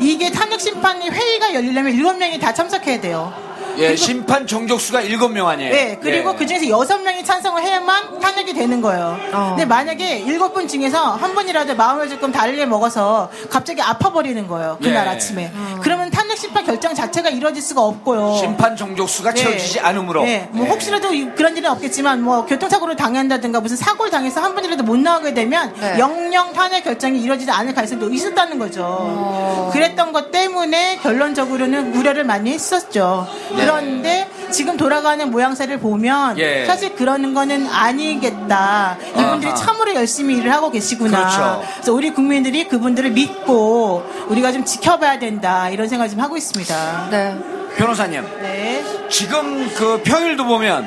[0.00, 3.49] 이게 탄핵 심판이 회의가 열리려면 7명이 다 참석해야 돼요.
[3.78, 5.72] 예, 심판 정족수가 7명 아니에요.
[5.72, 6.36] 네, 그리고 예.
[6.36, 9.18] 그 중에서 여섯 명이 찬성을 해야만 탄핵이 되는 거예요.
[9.32, 9.46] 어.
[9.50, 14.78] 근데 만약에 일곱 분 중에서 한 분이라도 마음을 조금 다르게 먹어서 갑자기 아파버리는 거예요.
[14.82, 15.10] 그날 예.
[15.10, 15.52] 아침에.
[15.82, 18.36] 그러면 탄핵 심판 결정 자체가 이루어질 수가 없고요.
[18.38, 20.24] 심판 종족수가 채워지지 않으므로.
[20.24, 20.70] 네, 뭐 네.
[20.70, 25.34] 혹시라도 이- 그런 일은 없겠지만 뭐 교통사고를 당한다든가 무슨 사고를 당해서 한 분이라도 못 나오게
[25.34, 25.98] 되면 네.
[25.98, 28.84] 영영 탄핵 결정이 이루어지지 않을 가능성도 있었다는 거죠.
[28.84, 29.70] 어.
[29.72, 33.26] 그랬던 것 때문에 결론적으로는 우려를 많이 했었죠.
[33.56, 33.62] 네.
[33.72, 36.64] 그런데 지금 돌아가는 모양새를 보면 예.
[36.66, 38.96] 사실 그러는 거는 아니겠다.
[39.10, 39.54] 이분들이 아하.
[39.54, 41.18] 참으로 열심히 일을 하고 계시구나.
[41.18, 41.62] 그렇죠.
[41.74, 45.68] 그래서 우리 국민들이 그분들을 믿고 우리가 좀 지켜봐야 된다.
[45.70, 47.08] 이런 생각을 좀 하고 있습니다.
[47.10, 47.36] 네.
[47.76, 48.84] 변호사님, 네.
[49.08, 50.86] 지금 그 평일도 보면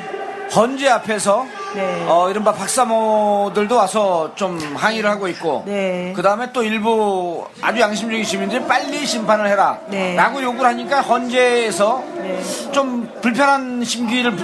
[0.54, 2.04] 헌재 앞에서 네.
[2.08, 6.12] 어, 이른바 박사모들도 와서 좀 항의를 하고 있고 네.
[6.14, 10.14] 그 다음에 또 일부 아주 양심적인 시민들이 빨리 심판을 해라 네.
[10.14, 12.40] 라고 요구를 하니까 헌재에서 네.
[12.72, 14.34] 좀 불편한 심기를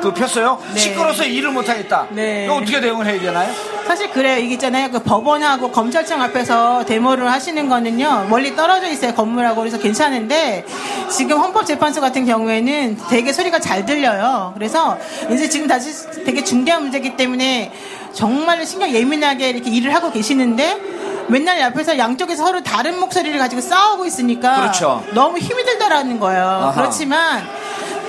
[0.00, 0.80] 그 폈어요 네.
[0.80, 2.44] 시끄러워서 일을 못하겠다 네.
[2.44, 3.52] 이거 어떻게 대응을 해야 되나요?
[3.88, 4.36] 사실 그래요.
[4.36, 4.90] 이게 있잖아요.
[4.90, 8.26] 그 법원하고 검찰청 앞에서 데모를 하시는 거는요.
[8.28, 9.14] 멀리 떨어져 있어요.
[9.14, 9.62] 건물하고.
[9.62, 10.66] 그래서 괜찮은데
[11.10, 14.52] 지금 헌법재판소 같은 경우에는 되게 소리가 잘 들려요.
[14.54, 14.98] 그래서
[15.30, 15.90] 이제 지금 다시
[16.22, 17.72] 되게 중대한 문제이기 때문에
[18.12, 20.80] 정말로 신경 예민하게 이렇게 일을 하고 계시는데
[21.28, 25.04] 맨날 옆에서 양쪽에서 서로 다른 목소리를 가지고 싸우고 있으니까 그렇죠.
[25.12, 26.42] 너무 힘이 들다라는 거예요.
[26.44, 26.72] 아하.
[26.72, 27.46] 그렇지만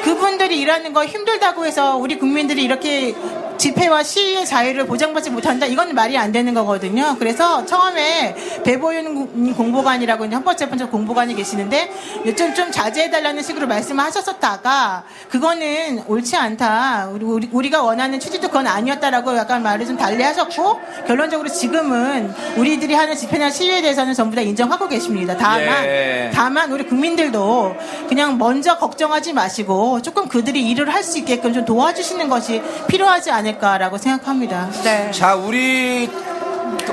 [0.04, 3.14] 그분들이 일하는 거 힘들다고 해서 우리 국민들이 이렇게
[3.60, 5.66] 집회와 시위의 자유를 보장받지 못한다?
[5.66, 7.18] 이건 말이 안 되는 거거든요.
[7.20, 11.92] 그래서 처음에 배보윤 공보관이라고 이제 헌법재판소 공보관이 계시는데
[12.26, 17.10] 요즘 좀 자제해달라는 식으로 말씀을 하셨었다가 그거는 옳지 않다.
[17.12, 22.94] 우리, 우리, 우리가 원하는 취지도 그건 아니었다라고 약간 말을 좀 달리 하셨고 결론적으로 지금은 우리들이
[22.94, 25.36] 하는 집회나 시위에 대해서는 전부 다 인정하고 계십니다.
[25.38, 26.32] 다만 예.
[26.34, 27.76] 다만 우리 국민들도
[28.08, 33.49] 그냥 먼저 걱정하지 마시고 조금 그들이 일을 할 수 있게끔 좀 도와주시는 것이 필요하지 않을까
[33.58, 34.70] 라고 생각합니다.
[34.84, 35.12] 네.
[35.12, 36.08] 자 우리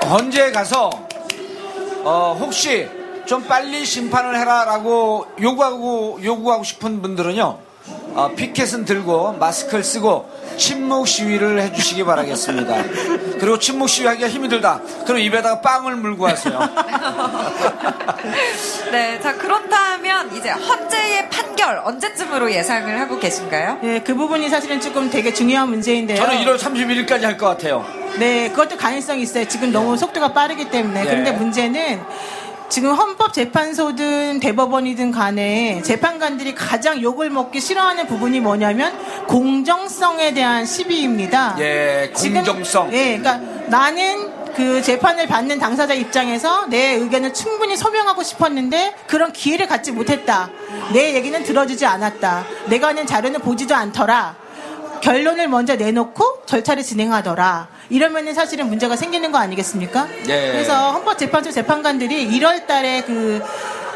[0.09, 0.91] 헌재에 가서
[2.05, 2.89] 어, 혹시
[3.27, 7.66] 좀 빨리 심판을 해라라고 요구하고 요구하고 싶은 분들은요
[8.17, 12.83] 어, 피켓은 들고 마스크를 쓰고 침묵 시위를 해주시기 바라겠습니다.
[13.39, 14.81] 그리고 침묵 시위하기가 힘이 들다.
[15.05, 16.59] 그럼 입에다가 빵을 물고 하세요.
[18.91, 19.21] 네.
[19.21, 23.81] 자, 그렇다면 이제 헌재의 판결 언제쯤으로 예상을 하고 계신가요?
[23.83, 26.17] 네, 그 부분이 사실은 조금 되게 중요한 문제인데요.
[26.17, 27.85] 저는 1월 31일까지 할 것 같아요.
[28.19, 29.47] 네, 그것도 가능성이 있어요.
[29.47, 31.01] 지금 너무 속도가 빠르기 때문에.
[31.01, 31.05] 예.
[31.05, 32.01] 그런데 문제는
[32.69, 38.93] 지금 헌법재판소든 대법원이든 간에 재판관들이 가장 욕을 먹기 싫어하는 부분이 뭐냐면
[39.29, 41.57] 공정성에 대한 시비입니다.
[41.61, 42.93] 예, 지금- 공정성.
[42.93, 43.39] 예, 그러니까
[43.69, 50.49] 나는 그 재판을 받는 당사자 입장에서 내 의견을 충분히 소명하고 싶었는데 그런 기회를 갖지 못했다.
[50.93, 52.45] 내 얘기는 들어주지 않았다.
[52.67, 54.35] 내가 하는 자료는 보지도 않더라.
[55.03, 57.69] 결론을 먼저 내놓고 절차를 진행하더라.
[57.91, 60.09] 이러면은 사실은 문제가 생기는 거 아니겠습니까?
[60.29, 60.53] 예.
[60.53, 63.43] 그래서 헌법재판소 재판관들이 1월 달에 그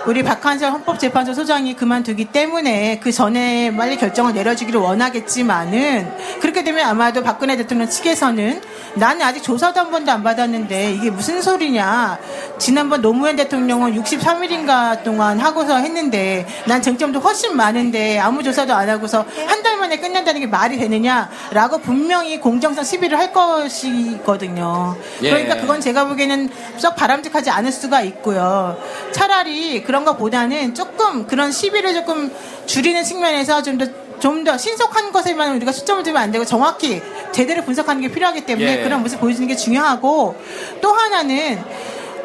[0.07, 7.23] 우리 박한설 헌법재판소 소장이 그만두기 때문에 그 전에 빨리 결정을 내려주기를 원하겠지만은 그렇게 되면 아마도
[7.23, 8.63] 박근혜 대통령 측에서는
[8.95, 12.19] 나는 아직 조사도 한 번도 안 받았는데 이게 무슨 소리냐.
[12.59, 19.25] 지난번 노무현 대통령은 63일인가 동안 하고서 했는데 난 쟁점도 훨씬 많은데 아무 조사도 안 하고서
[19.47, 24.97] 한 달 만에 끝낸다는 게 말이 되느냐라고 분명히 공정성 시비를 할 것이거든요.
[25.23, 25.31] 예.
[25.31, 26.49] 그러니까 그건 제가 보기에는
[26.79, 28.79] 썩 바람직하지 않을 수가 있고요.
[29.13, 32.33] 차라리 그런 것보다는 조금 그런 시비를 조금
[32.67, 33.87] 줄이는 측면에서 좀 더
[34.21, 37.01] 좀더 신속한 것에만 우리가 초점을 두면 안 되고 정확히
[37.33, 38.83] 제대로 분석하는 게 필요하기 때문에 예.
[38.83, 40.37] 그런 모습 보여주는 게 중요하고
[40.83, 41.59] 또 하나는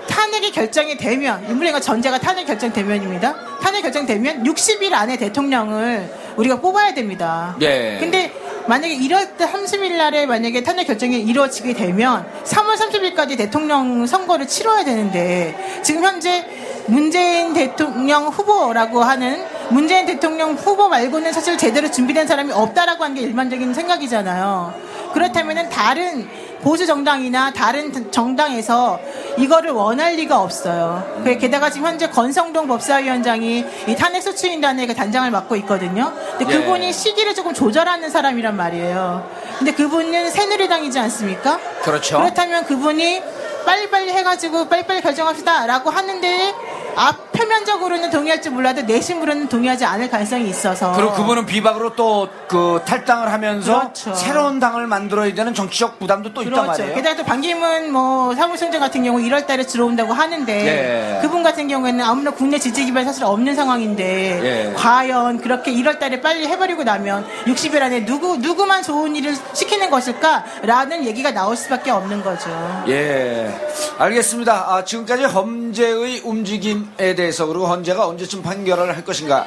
[0.09, 3.59] 탄핵이 결정이 되면 인물과 전제가 탄핵 결정되면입니다.
[3.61, 7.55] 탄핵 결정되면 60일 안에 대통령을 우리가 뽑아야 됩니다.
[7.61, 7.97] 예.
[7.99, 8.33] 근데
[8.67, 15.55] 만약에 1월 30일 날에 만약에 탄핵 결정이 이루어지게 되면 3월 30일까지 대통령 선거를 치러야 되는데
[15.83, 16.45] 지금 현재
[16.87, 23.21] 문재인 대통령 후보라고 하는 문재인 대통령 후보 말고는 사실 제대로 준비된 사람이 없다라고 하는 게
[23.21, 24.73] 일반적인 생각이잖아요.
[25.13, 26.27] 그렇다면은 다른
[26.61, 28.99] 보수 정당이나 다른 정당에서
[29.37, 31.21] 이거를 원할 리가 없어요.
[31.23, 36.11] 그 게다가 지금 현재 건성동 법사위원장이 이 탄핵소추인단의 그 단장을 맡고 있거든요.
[36.37, 36.57] 근데 예.
[36.57, 39.29] 그분이 시기를 조금 조절하는 사람이란 말이에요.
[39.59, 41.59] 근데 그분은 새누리당이지 않습니까?
[41.83, 42.17] 그렇죠.
[42.17, 43.21] 그렇다면 그분이
[43.65, 46.53] 빨리빨리 해가지고 빨리빨리 결정합시다 라고 하는데
[46.95, 53.31] 앞 표면적으로는 동의할지 몰라도 내심으로는 동의하지 않을 가능성이 있어서 그리고 그분은 비박으로 또 그 탈당을
[53.31, 54.13] 하면서 그렇죠.
[54.13, 56.67] 새로운 당을 만들어야 되는 정치적 부담도 또 있단 그렇죠.
[56.71, 56.95] 말이에요.
[56.95, 61.21] 게다가 또 반기문 뭐 사무총장 같은 경우 1월 달에 들어온다고 하는데 예.
[61.21, 64.73] 그분 같은 경우에는 아무나 국내 지지 기반 사실 없는 상황인데 예.
[64.73, 71.05] 과연 그렇게 1월 달에 빨리 해버리고 나면 60일 안에 누구 누구만 좋은 일을 시키는 것일까라는
[71.05, 72.49] 얘기가 나올 수밖에 없는 거죠.
[72.87, 73.53] 예,
[73.97, 74.73] 알겠습니다.
[74.73, 79.45] 아, 지금까지 범죄의 움직임에 대해 대해서 그리고 헌재가 언제쯤 판결을 할 것인가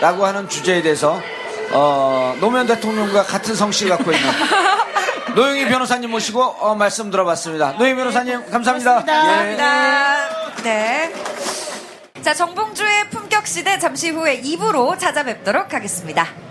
[0.00, 1.20] 라고 하는 주제에 대해서
[1.72, 4.28] 어, 노무현 대통령과 같은 성씨를 갖고 있는
[5.36, 7.72] 노영희 변호사님 모시고 어, 말씀 들어봤습니다.
[7.72, 9.04] 노영희 변호사님 감사합니다.
[9.04, 9.52] 고맙습니다.
[9.52, 9.56] 예.
[9.56, 10.62] 감사합니다.
[10.62, 11.12] 네.
[12.22, 16.47] 자, 정봉주의 품격 시대 잠시 후에 2부로 찾아뵙도록 하겠습니다.